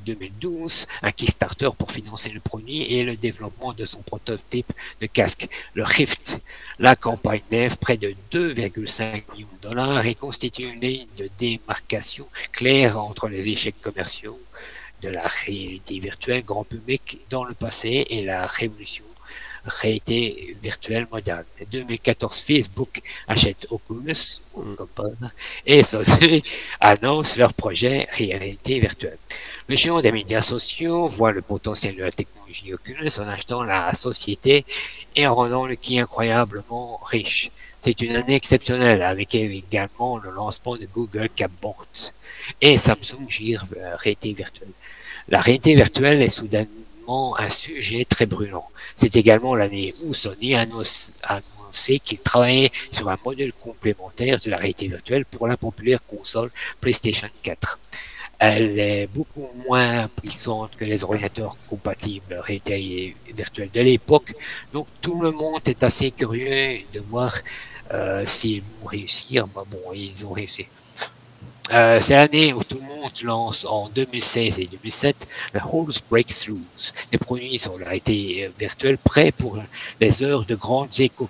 2012 0.05 0.85
un 1.03 1.11
Kickstarter 1.11 1.69
pour 1.77 1.91
financer 1.91 2.29
le 2.29 2.39
produit 2.39 2.81
et 2.83 3.03
le 3.03 3.15
développement 3.15 3.73
de 3.73 3.85
son 3.85 4.01
prototype 4.01 4.71
de 5.01 5.05
casque, 5.05 5.47
le 5.73 5.83
Rift. 5.83 6.39
La 6.79 6.95
campagne 6.95 7.43
lève 7.51 7.77
près 7.77 7.97
de 7.97 8.15
2,5 8.31 9.23
millions 9.33 9.47
de 9.61 9.69
dollars 9.69 10.05
et 10.05 10.15
constitue 10.15 10.63
une 10.63 10.81
ligne 10.81 11.07
de 11.17 11.29
démarcation 11.37 12.27
claire 12.51 12.97
entre 12.97 13.27
les 13.27 13.47
échecs 13.49 13.79
commerciaux 13.81 14.39
de 15.01 15.09
la 15.09 15.27
réalité 15.27 15.99
virtuelle 15.99 16.43
grand 16.43 16.63
public 16.63 17.19
dans 17.29 17.43
le 17.43 17.53
passé 17.53 18.07
et 18.09 18.23
la 18.23 18.47
révolution 18.47 19.05
réalité 19.65 20.55
virtuelle 20.61 21.07
moderne. 21.11 21.43
En 21.61 21.65
2014, 21.71 22.39
Facebook 22.39 23.01
achète 23.27 23.67
Oculus 23.69 24.41
et 25.65 25.83
Sony 25.83 26.43
annonce 26.79 27.37
leur 27.37 27.53
projet 27.53 28.07
réalité 28.11 28.79
virtuelle. 28.79 29.17
Le 29.67 29.75
géant 29.75 30.01
des 30.01 30.11
médias 30.11 30.41
sociaux 30.41 31.07
voit 31.07 31.31
le 31.31 31.41
potentiel 31.41 31.95
de 31.95 32.03
la 32.03 32.11
technologie 32.11 32.73
Oculus 32.73 33.11
en 33.19 33.27
achetant 33.27 33.63
la 33.63 33.93
société 33.93 34.65
et 35.15 35.25
en 35.27 35.35
rendant 35.35 35.65
le 35.65 35.75
qui 35.75 35.99
incroyablement 35.99 36.99
riche. 37.03 37.49
C'est 37.79 38.01
une 38.01 38.15
année 38.15 38.35
exceptionnelle 38.35 39.01
avec 39.01 39.35
également 39.35 40.17
le 40.17 40.31
lancement 40.31 40.77
de 40.77 40.85
Google 40.85 41.29
Cardboard 41.35 41.87
et 42.61 42.77
Samsung 42.77 43.27
Gear 43.29 43.65
euh, 43.77 43.95
réalité 43.95 44.33
virtuelle. 44.33 44.69
La 45.27 45.41
réalité 45.41 45.75
virtuelle 45.75 46.21
est 46.21 46.29
un 47.07 47.49
sujet 47.49 48.05
très 48.05 48.25
brûlant. 48.25 48.67
C'est 48.95 49.15
également 49.15 49.55
l'année 49.55 49.93
où 50.03 50.13
Sony 50.13 50.55
a 50.55 50.65
annoncé 51.23 51.99
qu'il 51.99 52.19
travaillait 52.19 52.71
sur 52.91 53.09
un 53.09 53.17
modèle 53.23 53.53
complémentaire 53.53 54.39
de 54.43 54.49
la 54.49 54.57
réalité 54.57 54.87
virtuelle 54.87 55.25
pour 55.25 55.47
la 55.47 55.57
populaire 55.57 55.99
console 56.05 56.49
PlayStation 56.81 57.27
4 57.43 57.79
elle 58.39 58.79
est 58.79 59.07
beaucoup 59.07 59.49
moins 59.67 60.09
puissante 60.09 60.71
que 60.75 60.85
les 60.85 61.03
ordinateurs 61.03 61.55
compatibles 61.69 62.35
réalité 62.35 63.15
virtuelle 63.33 63.69
de 63.73 63.81
l'époque. 63.81 64.33
Donc 64.73 64.87
tout 65.01 65.21
le 65.21 65.31
monde 65.31 65.61
est 65.65 65.83
assez 65.83 66.11
curieux 66.11 66.79
de 66.93 66.99
voir 66.99 67.33
euh, 67.93 68.25
s'ils 68.25 68.61
vont 68.61 68.87
réussir. 68.87 69.47
bon, 69.47 69.65
ils 69.93 70.25
ont 70.25 70.31
réussi. 70.31 70.67
Euh, 71.73 71.99
c'est 71.99 72.15
l'année 72.15 72.53
où 72.53 72.63
tout 72.63 72.77
le 72.77 72.83
monde 72.83 73.11
lance 73.23 73.65
en 73.65 73.89
2016 73.89 74.59
et 74.59 74.65
2007 74.67 75.27
le 75.53 75.59
Halls 75.59 75.99
Breakthroughs, 76.11 76.93
des 77.11 77.17
produits 77.17 77.57
sur 77.57 77.77
la 77.79 77.87
réalité 77.87 78.51
virtuelle 78.59 78.99
prêts 78.99 79.31
pour 79.31 79.57
les 79.99 80.23
heures 80.23 80.45
de 80.45 80.55
grandes 80.55 80.99
écoutes. 80.99 81.29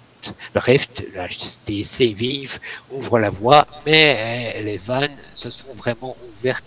Le 0.53 0.59
Rift, 0.59 1.05
la 1.13 1.27
HTC 1.27 2.13
Vive 2.13 2.59
ouvre 2.91 3.19
la 3.19 3.29
voie, 3.29 3.65
mais 3.85 4.55
euh, 4.57 4.61
les 4.63 4.77
vannes 4.77 5.15
se 5.33 5.49
sont 5.49 5.73
vraiment 5.73 6.17
ouvertes 6.29 6.65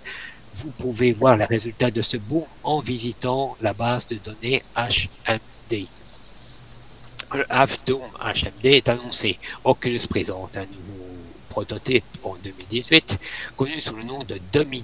vous 0.58 0.70
pouvez 0.72 1.12
voir 1.12 1.36
les 1.36 1.44
résultats 1.44 1.90
de 1.90 2.02
ce 2.02 2.16
boom 2.16 2.44
en 2.64 2.80
visitant 2.80 3.56
la 3.60 3.72
base 3.72 4.08
de 4.08 4.16
données 4.16 4.62
HMD. 4.76 5.86
Le 7.32 7.44
Half-Dome 7.48 8.10
HMD 8.20 8.66
est 8.66 8.88
annoncé. 8.88 9.38
Oculus 9.62 10.06
présente 10.08 10.56
un 10.56 10.66
nouveau 10.66 11.07
prototype 11.48 12.04
en 12.22 12.36
2018, 12.42 13.18
connu 13.56 13.80
sous 13.80 13.96
le 13.96 14.04
nom 14.04 14.22
de 14.24 14.38
Dome. 14.52 14.74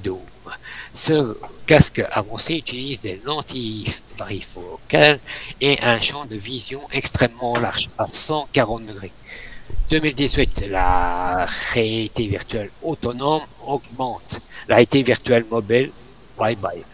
Ce 0.92 1.36
casque 1.66 2.02
avancé 2.10 2.56
utilise 2.56 3.02
des 3.02 3.20
lentilles 3.24 3.92
varifocales 4.18 5.20
et 5.60 5.78
un 5.82 6.00
champ 6.00 6.24
de 6.24 6.36
vision 6.36 6.80
extrêmement 6.92 7.54
large, 7.58 7.88
à 7.98 8.06
140 8.10 8.86
degrés. 8.86 9.12
2018, 9.90 10.66
la 10.70 11.46
réalité 11.72 12.26
virtuelle 12.26 12.70
autonome 12.82 13.42
augmente. 13.66 14.40
La 14.68 14.76
réalité 14.76 15.02
virtuelle 15.02 15.44
mobile, 15.50 15.90
bye 16.38 16.56
bye. 16.56 16.84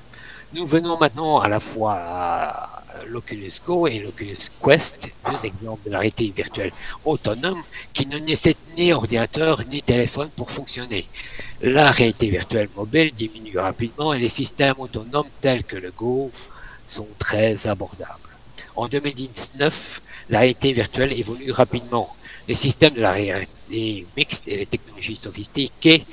Nous 0.52 0.66
venons 0.66 0.98
maintenant 0.98 1.38
à 1.38 1.48
la 1.48 1.60
fois 1.60 1.94
à 1.94 2.79
l'Oculus 3.06 3.52
Go 3.66 3.86
et 3.86 3.98
l'Oculus 3.98 4.36
Quest, 4.62 5.10
deux 5.30 5.46
exemples 5.46 5.86
de 5.86 5.90
la 5.90 5.98
réalité 5.98 6.32
virtuelle 6.34 6.72
autonome 7.04 7.62
qui 7.92 8.06
ne 8.06 8.18
nécessitent 8.18 8.76
ni 8.76 8.92
ordinateur 8.92 9.62
ni 9.70 9.82
téléphone 9.82 10.30
pour 10.36 10.50
fonctionner. 10.50 11.06
La 11.62 11.90
réalité 11.90 12.26
virtuelle 12.28 12.68
mobile 12.76 13.12
diminue 13.14 13.58
rapidement 13.58 14.12
et 14.14 14.18
les 14.18 14.30
systèmes 14.30 14.74
autonomes 14.78 15.28
tels 15.40 15.64
que 15.64 15.76
le 15.76 15.90
Go 15.90 16.30
sont 16.92 17.08
très 17.18 17.66
abordables. 17.66 18.30
En 18.76 18.88
2019, 18.88 20.02
la 20.30 20.40
réalité 20.40 20.72
virtuelle 20.72 21.12
évolue 21.18 21.52
rapidement 21.52 22.14
les 22.48 22.54
systèmes 22.54 22.94
de 22.94 23.00
la 23.00 23.12
réalité 23.12 24.06
mixte 24.16 24.48
et 24.48 24.56
les 24.56 24.66
technologies 24.66 25.16
sophistiquées 25.16 26.04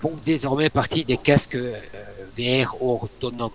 font 0.00 0.16
désormais 0.24 0.70
partie 0.70 1.04
des 1.04 1.16
casques 1.16 1.56
euh, 1.56 1.74
VR 2.38 2.80
autonomes. 2.80 3.50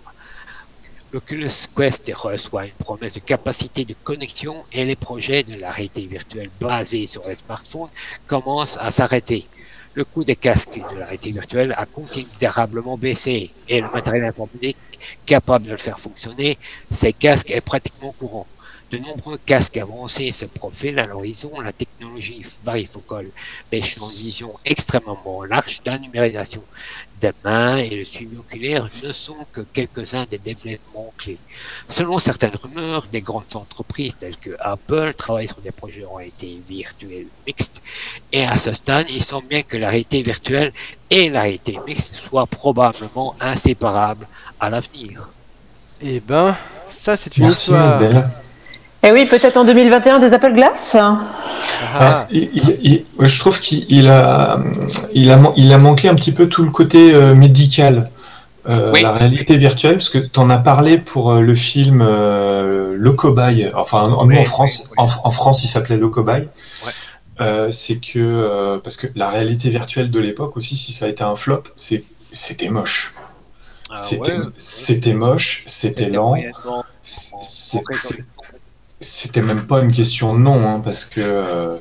L'Oculus 1.16 1.66
Quest 1.74 2.12
reçoit 2.14 2.66
une 2.66 2.72
promesse 2.72 3.14
de 3.14 3.20
capacité 3.20 3.86
de 3.86 3.94
connexion 4.04 4.66
et 4.70 4.84
les 4.84 4.96
projets 4.96 5.44
de 5.44 5.54
la 5.54 5.70
réalité 5.70 6.04
virtuelle 6.04 6.50
basés 6.60 7.06
sur 7.06 7.26
les 7.26 7.36
smartphones 7.36 7.88
commencent 8.26 8.76
à 8.76 8.90
s'arrêter. 8.90 9.46
Le 9.94 10.04
coût 10.04 10.24
des 10.24 10.36
casques 10.36 10.74
de 10.74 10.98
la 10.98 11.06
réalité 11.06 11.32
virtuelle 11.32 11.72
a 11.78 11.86
considérablement 11.86 12.98
baissé 12.98 13.50
et 13.66 13.80
le 13.80 13.90
matériel 13.92 14.26
informatique 14.26 14.76
capable 15.24 15.64
de 15.64 15.70
le 15.72 15.78
faire 15.78 15.98
fonctionner, 15.98 16.58
ces 16.90 17.14
casques 17.14 17.50
est 17.50 17.62
pratiquement 17.62 18.12
courant. 18.12 18.46
De 18.90 18.98
nombreux 18.98 19.38
casques 19.38 19.78
avancés 19.78 20.30
se 20.30 20.44
profilent 20.44 21.00
à 21.00 21.06
l'horizon. 21.06 21.50
La 21.60 21.72
technologie 21.72 22.44
varifocale 22.62 23.30
des 23.72 23.82
champs 23.82 24.08
de 24.08 24.14
vision 24.14 24.54
extrêmement 24.64 25.42
larges, 25.44 25.80
la 25.84 25.98
numérisation 25.98 26.62
des 27.20 27.32
mains 27.44 27.78
et 27.78 27.90
le 27.90 28.04
suivi 28.04 28.36
oculaire 28.36 28.88
ne 29.02 29.12
sont 29.12 29.36
que 29.52 29.62
quelques-uns 29.72 30.26
des 30.26 30.38
développements 30.38 31.12
clés. 31.16 31.38
Selon 31.88 32.18
certaines 32.18 32.54
rumeurs, 32.62 33.06
des 33.10 33.20
grandes 33.20 33.54
entreprises 33.54 34.16
telles 34.16 34.36
que 34.36 34.50
Apple 34.60 35.14
travaillent 35.14 35.48
sur 35.48 35.60
des 35.60 35.70
projets 35.70 36.04
en 36.04 36.14
réalité 36.14 36.60
virtuelle 36.68 37.26
mixte 37.46 37.82
et 38.32 38.44
à 38.44 38.58
ce 38.58 38.72
stade, 38.72 39.06
il 39.10 39.22
semble 39.22 39.48
bien 39.48 39.62
que 39.62 39.76
la 39.76 39.88
réalité 39.88 40.22
virtuelle 40.22 40.72
et 41.10 41.30
la 41.30 41.42
réalité 41.42 41.78
mixte 41.86 42.16
soient 42.16 42.46
probablement 42.46 43.34
inséparables 43.40 44.26
à 44.60 44.70
l'avenir. 44.70 45.30
Eh 46.02 46.20
ben, 46.20 46.56
ça 46.90 47.16
c'est 47.16 47.36
une 47.38 47.46
histoire. 47.46 48.00
Et 49.06 49.10
eh 49.10 49.12
oui, 49.12 49.24
peut-être 49.24 49.56
en 49.56 49.64
2021 49.64 50.18
des 50.18 50.34
Apple 50.34 50.52
Glass? 50.52 50.96
Ah. 50.96 51.20
Ah, 51.94 52.26
je 52.28 53.38
trouve 53.38 53.60
qu'il 53.60 54.08
a, 54.08 54.58
il 55.14 55.30
a, 55.30 55.52
il 55.56 55.72
a 55.72 55.78
manqué 55.78 56.08
un 56.08 56.16
petit 56.16 56.32
peu 56.32 56.48
tout 56.48 56.64
le 56.64 56.72
côté 56.72 57.14
euh, 57.14 57.36
médical. 57.36 58.10
Euh, 58.68 58.92
la 59.00 59.12
réalité 59.12 59.56
virtuelle, 59.58 59.98
parce 59.98 60.10
que 60.10 60.18
tu 60.18 60.40
en 60.40 60.50
as 60.50 60.58
parlé 60.58 60.98
pour 60.98 61.30
euh, 61.30 61.40
le 61.40 61.54
film 61.54 62.00
Le 62.00 63.12
Cobaye, 63.12 63.70
enfin 63.76 64.08
nous 64.08 64.16
en 64.16 64.42
France, 64.42 64.90
en, 64.96 65.06
France 65.06 65.62
il 65.62 65.68
s'appelait 65.68 65.98
Le 65.98 66.08
Cobaye. 66.08 66.48
c'est 67.70 68.00
que 68.00 68.76
parce 68.78 68.96
que 68.96 69.06
la 69.14 69.28
réalité 69.28 69.70
virtuelle 69.70 70.10
de 70.10 70.18
l'époque 70.18 70.56
aussi, 70.56 70.74
si 70.74 70.90
ça 70.90 71.04
a 71.04 71.08
été 71.08 71.22
un 71.22 71.36
flop, 71.36 71.62
c'était 71.76 72.70
moche. 72.70 73.14
Ah 73.88 73.94
c'était 74.56 75.14
moche, 75.14 75.62
c'était 75.66 76.08
lent 76.08 76.34
c'était 79.00 79.42
même 79.42 79.66
pas 79.66 79.80
une 79.82 79.92
question 79.92 80.34
de 80.34 80.38
nom, 80.40 80.66
hein, 80.66 80.80
parce 80.80 81.04
que 81.04 81.20
euh, 81.20 81.76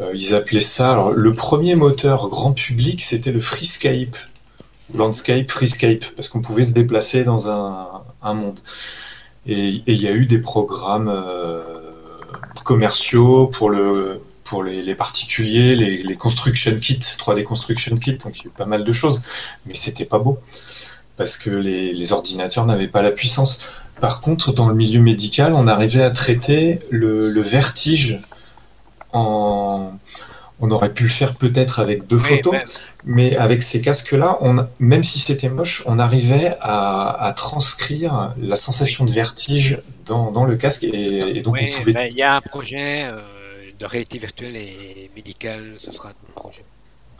euh, 0.00 0.12
ils 0.14 0.34
appelaient 0.34 0.60
ça. 0.60 0.92
Alors, 0.92 1.12
le 1.12 1.32
premier 1.34 1.74
moteur 1.74 2.28
grand 2.28 2.52
public, 2.52 3.02
c'était 3.02 3.32
le 3.32 3.40
Freescape. 3.40 4.16
Landscape, 4.94 5.50
Freescape, 5.50 6.04
parce 6.16 6.28
qu'on 6.28 6.40
pouvait 6.40 6.62
se 6.62 6.72
déplacer 6.72 7.22
dans 7.22 7.50
un, 7.50 8.34
monde. 8.34 8.58
Et 9.46 9.82
il 9.86 10.02
y 10.02 10.08
a 10.08 10.12
eu 10.12 10.26
des 10.26 10.38
programmes 10.38 11.08
euh, 11.08 11.62
commerciaux 12.64 13.48
pour 13.48 13.70
le 13.70 14.20
pour 14.44 14.62
les, 14.62 14.94
particuliers, 14.94 15.76
les, 15.76 16.16
construction 16.16 16.74
kits, 16.78 16.98
3D 16.98 17.42
construction 17.42 17.98
kits, 17.98 18.16
donc 18.16 18.38
il 18.38 18.44
y 18.44 18.46
a 18.46 18.48
eu 18.48 18.52
pas 18.56 18.64
mal 18.64 18.82
de 18.82 18.92
choses, 18.92 19.22
mais 19.66 19.74
c'était 19.74 20.06
pas 20.06 20.18
beau 20.18 20.38
parce 21.18 21.36
que 21.36 21.50
les, 21.50 21.92
les 21.92 22.12
ordinateurs 22.14 22.64
n'avaient 22.64 22.88
pas 22.88 23.02
la 23.02 23.10
puissance. 23.10 23.82
Par 24.00 24.20
contre, 24.20 24.52
dans 24.52 24.68
le 24.68 24.74
milieu 24.74 25.00
médical, 25.00 25.52
on 25.54 25.66
arrivait 25.66 26.02
à 26.02 26.10
traiter 26.10 26.80
le, 26.90 27.40
vertige 27.40 28.20
en... 29.12 29.92
On 30.60 30.72
aurait 30.72 30.92
pu 30.92 31.04
le 31.04 31.08
faire 31.08 31.34
peut-être 31.34 31.78
avec 31.78 32.08
deux 32.08 32.18
photos, 32.18 32.56
mais 33.04 33.36
avec 33.36 33.62
ces 33.62 33.80
casques-là, 33.80 34.40
même 34.80 35.04
si 35.04 35.20
c'était 35.20 35.48
moche, 35.48 35.84
on 35.86 36.00
arrivait 36.00 36.56
à, 36.60 37.32
transcrire 37.36 38.34
la 38.40 38.56
sensation 38.56 39.04
de 39.04 39.12
vertige 39.12 39.80
dans, 40.04 40.44
le 40.44 40.56
casque. 40.56 40.82
Et, 40.82 41.42
donc 41.42 41.58
on 41.60 41.76
pouvait... 41.76 42.08
Il 42.10 42.16
y 42.16 42.22
a 42.22 42.36
un 42.36 42.40
projet 42.40 43.04
euh, 43.04 43.20
de 43.78 43.86
réalité 43.86 44.18
virtuelle 44.18 44.56
et 44.56 45.10
médicale, 45.14 45.74
ce 45.78 45.92
sera 45.92 46.08
un 46.08 46.32
projet. 46.34 46.64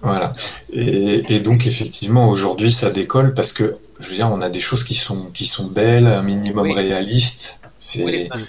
Voilà. 0.03 0.35
Et, 0.73 1.23
et 1.29 1.41
donc 1.41 1.67
effectivement 1.67 2.29
aujourd'hui 2.29 2.73
ça 2.73 2.91
décolle 2.91 3.35
parce 3.35 3.53
que 3.53 3.79
je 4.01 4.09
veux 4.09 4.15
dire 4.17 4.29
on 4.31 4.41
a 4.41 4.49
des 4.49 4.61
choses 4.61 4.85
qui 4.85 4.95
sont 4.95 5.27
qui 5.33 5.47
sont 5.47 5.67
belles, 5.69 6.07
un 6.07 6.23
minimum 6.23 6.67
Oui. 6.69 6.75
réaliste. 6.75 7.61
C'est 7.81 8.05
Oui, 8.05 8.29
même- 8.35 8.47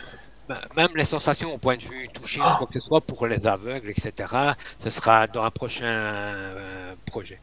Même 0.75 0.87
les 0.95 1.05
sensations 1.05 1.53
au 1.53 1.59
point 1.59 1.77
de 1.77 1.83
vue 1.83 2.09
toucher 2.11 2.39
ou 2.39 2.57
quoi 2.57 2.67
que 2.67 2.79
ce 2.79 2.85
soit 2.87 3.01
pour 3.01 3.27
les 3.27 3.45
aveugles, 3.45 3.91
etc., 3.91 4.11
ce 4.83 4.89
sera 4.89 5.27
dans 5.27 5.43
un 5.43 5.51
prochain 5.51 5.85
euh, 5.85 6.89
projet. 7.05 7.39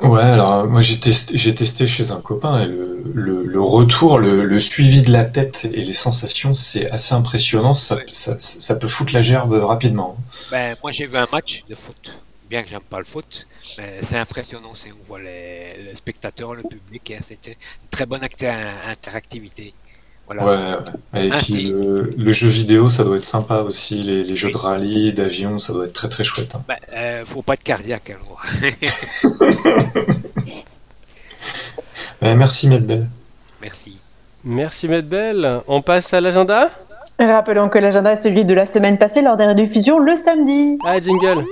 Ouais, 0.00 0.22
alors 0.22 0.66
moi 0.66 0.80
j'ai 0.80 0.98
testé, 0.98 1.36
j'ai 1.36 1.54
testé 1.54 1.86
chez 1.86 2.10
un 2.12 2.20
copain 2.20 2.60
et 2.62 2.66
le, 2.66 3.02
le, 3.12 3.42
le 3.44 3.60
retour, 3.60 4.18
le, 4.18 4.44
le 4.44 4.58
suivi 4.60 5.02
de 5.02 5.10
la 5.10 5.24
tête 5.24 5.66
et 5.72 5.84
les 5.84 5.92
sensations, 5.92 6.54
c'est 6.54 6.88
assez 6.90 7.14
impressionnant. 7.14 7.74
Ça, 7.74 7.96
ça 8.38 8.76
peut 8.76 8.88
foutre 8.88 9.12
la 9.12 9.20
gerbe 9.20 9.52
rapidement. 9.54 10.16
Ben, 10.50 10.76
moi, 10.82 10.92
j'ai 10.96 11.06
vu 11.06 11.16
un 11.18 11.26
match 11.32 11.50
de 11.68 11.74
foot. 11.74 12.22
Bien 12.48 12.62
que 12.62 12.68
j'aime 12.68 12.80
pas 12.80 12.98
le 12.98 13.04
foot, 13.04 13.46
mais 13.78 13.98
c'est 14.02 14.16
impressionnant. 14.16 14.72
C'est 14.74 14.90
on 14.92 15.04
voit 15.04 15.18
les, 15.20 15.76
les 15.84 15.94
spectateurs, 15.94 16.54
le 16.54 16.62
public, 16.62 17.10
et 17.10 17.18
c'était 17.22 17.52
une 17.52 17.88
très 17.90 18.06
bonne 18.06 18.22
acti- 18.22 18.46
interactivité. 18.88 19.74
Voilà. 20.26 20.82
Ouais, 21.14 21.26
et 21.26 21.30
puis 21.30 21.40
si. 21.44 21.62
le, 21.68 22.10
le 22.16 22.32
jeu 22.32 22.48
vidéo, 22.48 22.88
ça 22.90 23.04
doit 23.04 23.16
être 23.16 23.24
sympa 23.24 23.60
aussi. 23.60 23.96
Les, 24.02 24.24
les 24.24 24.34
jeux 24.36 24.48
Oui. 24.48 24.52
de 24.52 24.58
rallye, 24.58 25.12
d'avion, 25.12 25.58
ça 25.58 25.72
doit 25.72 25.84
être 25.86 25.92
très 25.94 26.08
très 26.08 26.24
chouette. 26.24 26.54
hein. 26.54 26.64
Euh, 26.94 27.24
faut 27.24 27.42
pas 27.42 27.54
être 27.54 27.62
cardiaque 27.64 28.10
alors. 28.10 28.42
Ouais, 32.22 32.34
merci 32.36 32.68
Medbel. 32.68 33.08
Merci. 33.60 33.98
Merci 34.44 34.88
Medbel. 34.88 35.62
On 35.66 35.82
passe 35.82 36.12
à 36.14 36.20
l'agenda? 36.20 36.70
Rappelons 37.18 37.68
que 37.68 37.78
l'agenda 37.78 38.12
est 38.12 38.16
celui 38.16 38.44
de 38.44 38.54
la 38.54 38.64
semaine 38.66 38.96
passée 38.98 39.22
lors 39.22 39.36
des 39.36 39.46
rediffusions 39.46 39.98
le 39.98 40.14
samedi. 40.16 40.78
Ah, 40.84 41.00
jingle. 41.00 41.44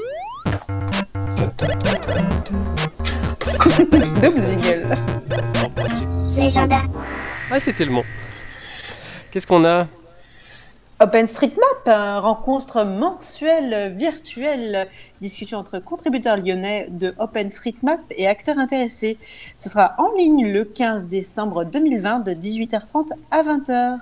Double 4.22 4.58
jingle. 4.62 4.94
L'agenda. 6.36 6.82
Ah, 7.50 7.60
c'était 7.60 7.84
le 7.84 7.92
bon. 7.92 8.04
Qu'est-ce 9.30 9.46
qu'on 9.46 9.64
a 9.64 9.86
OpenStreetMap, 10.98 12.22
rencontre 12.22 12.84
mensuelle 12.84 13.94
virtuelle, 13.98 14.88
discussion 15.20 15.58
entre 15.58 15.78
contributeurs 15.78 16.38
lyonnais 16.38 16.88
de 16.90 17.14
OpenStreetMap 17.18 18.00
et 18.16 18.26
acteurs 18.26 18.58
intéressés. 18.58 19.18
Ce 19.58 19.68
sera 19.68 19.94
en 19.98 20.16
ligne 20.16 20.50
le 20.50 20.64
15 20.64 21.08
décembre 21.08 21.64
2020 21.64 22.20
de 22.20 22.32
18h30 22.32 23.10
à 23.30 23.42
20h. 23.42 23.98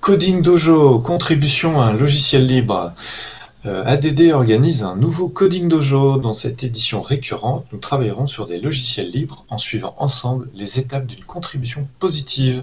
Coding 0.00 0.42
Dojo, 0.42 0.98
contribution 0.98 1.80
à 1.80 1.86
un 1.86 1.92
logiciel 1.94 2.46
libre. 2.46 2.92
Euh, 3.66 3.82
ADD 3.84 4.32
organise 4.32 4.84
un 4.84 4.94
nouveau 4.94 5.28
Coding 5.28 5.68
Dojo. 5.68 6.18
Dans 6.18 6.32
cette 6.32 6.62
édition 6.62 7.02
récurrente, 7.02 7.66
nous 7.72 7.78
travaillerons 7.78 8.26
sur 8.26 8.46
des 8.46 8.60
logiciels 8.60 9.10
libres 9.10 9.44
en 9.48 9.58
suivant 9.58 9.96
ensemble 9.98 10.48
les 10.54 10.78
étapes 10.78 11.06
d'une 11.06 11.24
contribution 11.24 11.88
positive. 11.98 12.62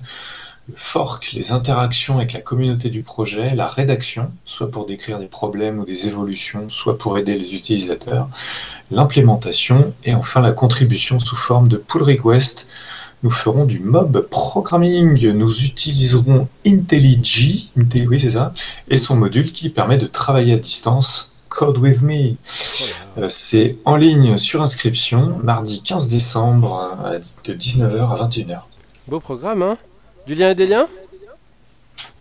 Le 0.70 0.76
fork, 0.78 1.34
les 1.34 1.52
interactions 1.52 2.18
avec 2.18 2.32
la 2.32 2.40
communauté 2.40 2.90
du 2.90 3.04
projet, 3.04 3.54
la 3.54 3.68
rédaction, 3.68 4.32
soit 4.46 4.72
pour 4.72 4.86
décrire 4.86 5.20
des 5.20 5.28
problèmes 5.28 5.80
ou 5.80 5.84
des 5.84 6.08
évolutions, 6.08 6.70
soit 6.70 6.98
pour 6.98 7.18
aider 7.18 7.38
les 7.38 7.54
utilisateurs, 7.54 8.30
l'implémentation 8.90 9.94
et 10.06 10.16
enfin 10.16 10.40
la 10.40 10.54
contribution 10.54 11.20
sous 11.20 11.36
forme 11.36 11.68
de 11.68 11.76
pull 11.76 12.04
request 12.04 12.68
nous 13.24 13.30
ferons 13.32 13.66
du 13.66 13.80
mob 13.80 14.28
programming. 14.30 15.32
Nous 15.32 15.64
utiliserons 15.64 16.48
IntelliJ, 16.68 17.70
Inte- 17.78 18.08
oui 18.08 18.20
c'est 18.20 18.32
ça, 18.32 18.54
et 18.90 18.98
son 18.98 19.16
module 19.16 19.52
qui 19.52 19.70
permet 19.70 19.98
de 19.98 20.06
travailler 20.06 20.54
à 20.54 20.58
distance. 20.58 21.30
Code 21.50 21.78
with 21.78 22.02
me. 22.02 22.36
Euh, 23.18 23.28
C'est 23.30 23.78
en 23.86 23.96
ligne 23.96 24.38
sur 24.40 24.62
inscription, 24.64 25.38
mardi 25.44 25.82
15 25.84 26.08
décembre 26.08 26.98
euh, 27.06 27.20
de 27.46 27.54
19h 27.54 28.12
à 28.12 28.28
21h. 28.28 28.62
Beau 29.08 29.20
programme, 29.20 29.62
hein? 29.62 29.78
Du 30.26 30.34
lien 30.34 30.50
et 30.50 30.56
des 30.56 30.66
liens 30.66 30.88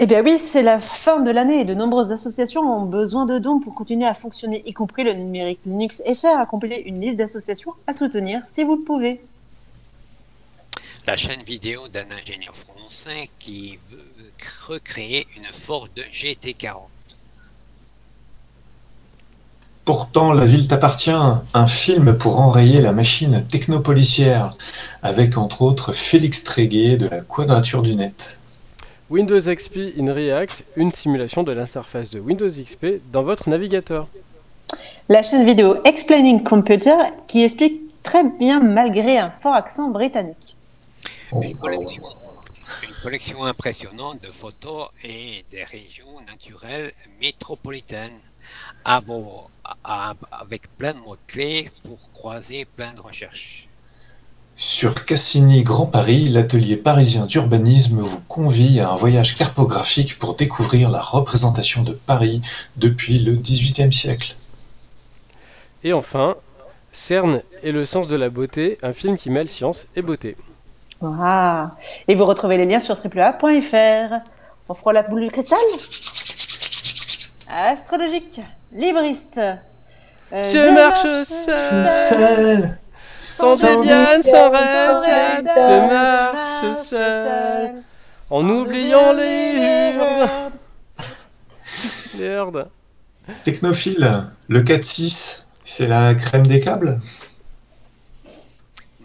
Eh 0.01 0.07
bien 0.07 0.23
oui, 0.23 0.39
c'est 0.39 0.63
la 0.63 0.81
fin 0.81 1.21
de 1.21 1.31
l'année 1.31 1.61
et 1.61 1.65
de 1.65 1.73
nombreuses 1.73 2.13
associations 2.13 2.61
ont 2.61 2.85
besoin 2.85 3.25
de 3.25 3.39
dons 3.39 3.59
pour 3.59 3.75
continuer 3.75 4.07
à 4.07 4.13
fonctionner, 4.13 4.63
y 4.67 4.75
compris 4.75 5.03
le 5.05 5.15
numérique 5.15 5.61
Linux 5.65 6.03
FR 6.15 6.39
a 6.39 6.45
compilé 6.45 6.83
une 6.85 7.01
liste 7.01 7.17
d'associations 7.17 7.73
à 7.87 7.95
soutenir 7.95 8.43
si 8.45 8.65
vous 8.65 8.77
le 8.77 8.83
pouvez. 8.83 9.21
La 11.09 11.17
chaîne 11.17 11.43
vidéo 11.43 11.89
d'un 11.89 12.05
ingénieur 12.17 12.55
français 12.55 13.29
qui 13.41 13.77
veut 13.91 13.99
recréer 14.69 15.27
une 15.37 15.47
Ford 15.53 15.89
GT40. 15.97 16.77
Pourtant, 19.85 20.33
la 20.33 20.45
ville 20.45 20.69
t'appartient, 20.69 21.11
un 21.11 21.67
film 21.67 22.17
pour 22.17 22.41
enrayer 22.41 22.81
la 22.81 22.93
machine 22.93 23.45
technopolicière, 23.49 24.51
avec 25.03 25.37
entre 25.37 25.63
autres 25.63 25.93
Félix 25.93 26.45
Tréguet 26.45 26.99
de 26.99 27.09
la 27.09 27.21
Quadrature 27.23 27.83
du 27.83 27.97
Net. 27.97 28.39
Windows 29.11 29.41
XP 29.41 29.99
in 29.99 30.13
React, 30.13 30.65
une 30.77 30.93
simulation 30.93 31.43
de 31.43 31.51
l'interface 31.51 32.11
de 32.11 32.21
Windows 32.21 32.49
XP 32.49 33.03
dans 33.13 33.25
votre 33.25 33.49
navigateur. 33.49 34.07
La 35.09 35.25
chaîne 35.25 35.45
vidéo 35.45 35.79
Explaining 35.85 36.45
Computer 36.45 36.97
qui 37.27 37.43
explique 37.43 38.03
très 38.05 38.23
bien 38.23 38.61
malgré 38.61 39.19
un 39.19 39.31
fort 39.31 39.55
accent 39.55 39.91
britannique. 39.91 40.57
Une 41.41 41.57
collection, 41.57 42.03
une 42.83 42.95
collection 43.03 43.45
impressionnante 43.45 44.21
de 44.23 44.31
photos 44.39 44.89
et 45.03 45.45
des 45.51 45.65
régions 45.65 46.21
naturelles 46.27 46.93
métropolitaines 47.21 48.21
à 48.85 49.01
vos- 49.01 49.49
à- 49.85 50.15
avec 50.31 50.77
plein 50.77 50.93
de 50.93 50.99
mots-clés 50.99 51.71
pour 51.85 51.99
croiser 52.13 52.65
plein 52.65 52.93
de 52.93 53.01
recherches. 53.01 53.69
Sur 54.57 55.07
Cassini 55.07 55.63
Grand 55.63 55.87
Paris, 55.87 56.29
l'atelier 56.29 56.77
parisien 56.77 57.25
d'urbanisme 57.25 58.01
vous 58.01 58.21
convie 58.29 58.81
à 58.81 58.91
un 58.91 58.97
voyage 58.97 59.35
cartographique 59.35 60.19
pour 60.19 60.35
découvrir 60.37 60.91
la 60.91 61.01
représentation 61.01 61.83
de 61.83 61.93
Paris 61.93 62.43
depuis 62.77 63.19
le 63.19 63.37
XVIIIe 63.37 63.93
siècle. 63.93 64.37
Et 65.83 65.93
enfin, 65.95 66.37
CERN 66.93 67.43
et 67.63 67.73
le 67.73 67.85
sens 67.87 68.07
de 68.07 68.17
la 68.17 68.29
beauté, 68.29 68.79
un 68.83 68.93
film 68.93 69.17
qui 69.17 69.31
mêle 69.31 69.49
science 69.49 69.87
et 69.97 70.03
beauté. 70.03 70.37
Et 72.09 72.15
vous 72.15 72.25
retrouvez 72.25 72.57
les 72.57 72.67
liens 72.67 72.81
sur 72.81 72.97
triplea.fr. 72.97 74.15
On 74.69 74.75
fera 74.75 74.93
la 74.93 75.03
boule 75.03 75.25
de 75.25 75.29
cristal 75.29 75.59
Astrologique, 77.51 78.41
libriste. 78.71 79.39
Euh, 79.39 80.43
Je 80.43 80.75
marche 80.75 81.27
seul. 81.29 81.87
Seul 81.87 82.79
Sans 83.33 83.49
Sans 83.49 83.81
Debian, 83.81 84.23
sans 84.23 84.51
Red 84.51 85.49
je 85.55 85.93
marche 85.93 86.79
seul. 86.87 87.73
En 88.31 88.49
oubliant 88.49 89.13
les 89.13 89.95
hurles. 89.97 90.29
Les. 92.19 92.63
Technophile, 93.45 94.31
le 94.49 94.63
4-6, 94.63 95.45
c'est 95.65 95.87
la 95.87 96.15
crème 96.15 96.47
des 96.47 96.61
câbles? 96.61 97.01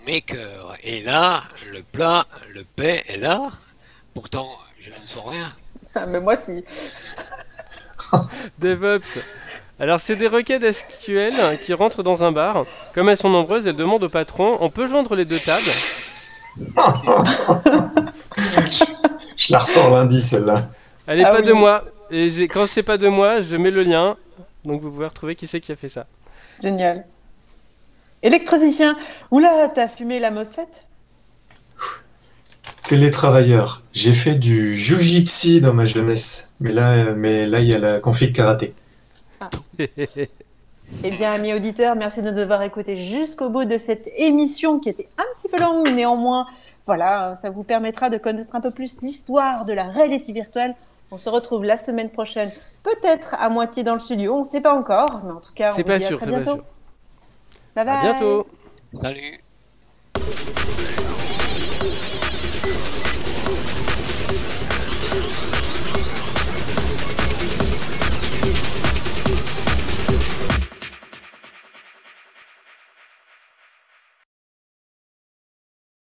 Maker 0.08 0.67
est 0.88 1.04
là, 1.04 1.42
le 1.72 1.82
plat, 1.84 2.26
le 2.54 2.64
paix 2.64 3.04
est 3.08 3.18
là. 3.18 3.50
Pourtant, 4.14 4.48
je 4.80 4.90
ne 4.90 5.06
sens 5.06 5.28
rien. 5.28 5.52
Ah, 5.96 6.06
mais 6.08 6.20
moi 6.20 6.36
si. 6.38 6.64
DevOps. 8.60 9.20
Alors, 9.80 10.02
c'est 10.02 10.16
des 10.16 10.28
requêtes 10.28 10.64
SQL 10.72 11.60
qui 11.62 11.74
rentrent 11.74 12.02
dans 12.04 12.24
un 12.24 12.32
bar. 12.32 12.66
Comme 12.96 13.10
elles 13.10 13.18
sont 13.18 13.30
nombreuses, 13.30 13.68
elles 13.68 13.76
demandent 13.76 14.04
au 14.04 14.10
patron 14.10 14.58
on 14.60 14.70
peut 14.70 14.88
joindre 14.88 15.16
les 15.16 15.26
deux 15.26 15.40
tables 15.40 15.62
Je 19.38 19.52
la 19.52 19.60
ressors 19.60 19.92
lundi 19.92 20.22
celle-là. 20.22 20.64
Elle 21.06 21.22
est 21.22 21.26
Ah 21.26 21.32
pas 21.32 21.42
oui. 21.42 21.48
de 21.48 21.54
moi. 21.54 21.84
Et 22.10 22.48
quand 22.48 22.66
c'est 22.68 22.84
pas 22.84 22.98
de 22.98 23.08
moi, 23.08 23.42
je 23.42 23.56
mets 23.56 23.70
le 23.72 23.84
lien. 23.84 24.18
Donc, 24.66 24.82
vous 24.82 24.90
pouvez 24.92 25.06
retrouver 25.08 25.36
qui 25.36 25.46
c'est 25.48 25.60
qui 25.62 25.72
a 25.72 25.76
fait 25.76 25.90
ça. 25.90 26.08
Génial. 26.62 27.06
Électricien. 28.24 28.98
Oula, 29.32 29.70
t'as 29.74 29.88
fumé 29.88 30.20
la 30.20 30.32
MOSFET 30.32 30.68
Télétravailleur, 32.88 33.82
j'ai 33.92 34.14
fait 34.14 34.36
du 34.36 34.74
jujitsu 34.74 35.60
dans 35.60 35.74
ma 35.74 35.84
jeunesse, 35.84 36.54
mais 36.62 36.72
là, 36.72 37.14
mais 37.16 37.46
là 37.46 37.60
il 37.60 37.68
y 37.68 37.74
a 37.74 37.80
la 37.80 38.00
config 38.00 38.34
karaté. 38.34 38.74
Eh 41.04 41.12
bien, 41.12 41.34
amis 41.34 41.54
auditeurs, 41.54 41.98
merci 41.98 42.22
de 42.22 42.32
nous 42.32 42.40
avoir 42.40 42.64
écoutés 42.64 42.96
jusqu'au 42.96 43.50
bout 43.50 43.66
de 43.66 43.78
cette 43.78 44.10
émission 44.16 44.80
qui 44.80 44.88
était 44.88 45.10
un 45.18 45.26
petit 45.36 45.50
peu 45.50 45.62
longue, 45.62 45.90
néanmoins. 45.90 46.48
Voilà, 46.86 47.36
ça 47.36 47.50
vous 47.50 47.64
permettra 47.64 48.10
de 48.10 48.18
connaître 48.18 48.56
un 48.56 48.62
peu 48.62 48.72
plus 48.72 49.02
l'histoire 49.02 49.66
de 49.66 49.74
la 49.74 49.84
réalité 49.84 50.32
virtuelle. 50.32 50.76
On 51.12 51.18
se 51.18 51.30
retrouve 51.30 51.66
la 51.66 51.78
semaine 51.78 52.10
prochaine, 52.10 52.52
peut-être 52.84 53.36
à 53.38 53.50
moitié 53.50 53.84
dans 53.84 53.94
le 53.94 54.00
studio, 54.00 54.36
on 54.36 54.40
ne 54.40 54.46
sait 54.46 54.62
pas 54.62 54.74
encore, 54.74 55.24
mais 55.26 55.32
en 55.34 55.42
tout 55.42 55.54
cas, 55.54 55.74
on 55.74 55.76
vous 55.76 55.84
pas 55.84 55.98
dit 55.98 56.06
à 56.06 56.08
très 56.08 56.20
pas 56.20 56.26
bientôt. 56.26 56.56
sûr. 56.56 56.64
Bye 57.78 57.86
bye. 57.86 57.96
À 57.96 58.02
bientôt. 58.02 58.48
Salut 58.98 59.40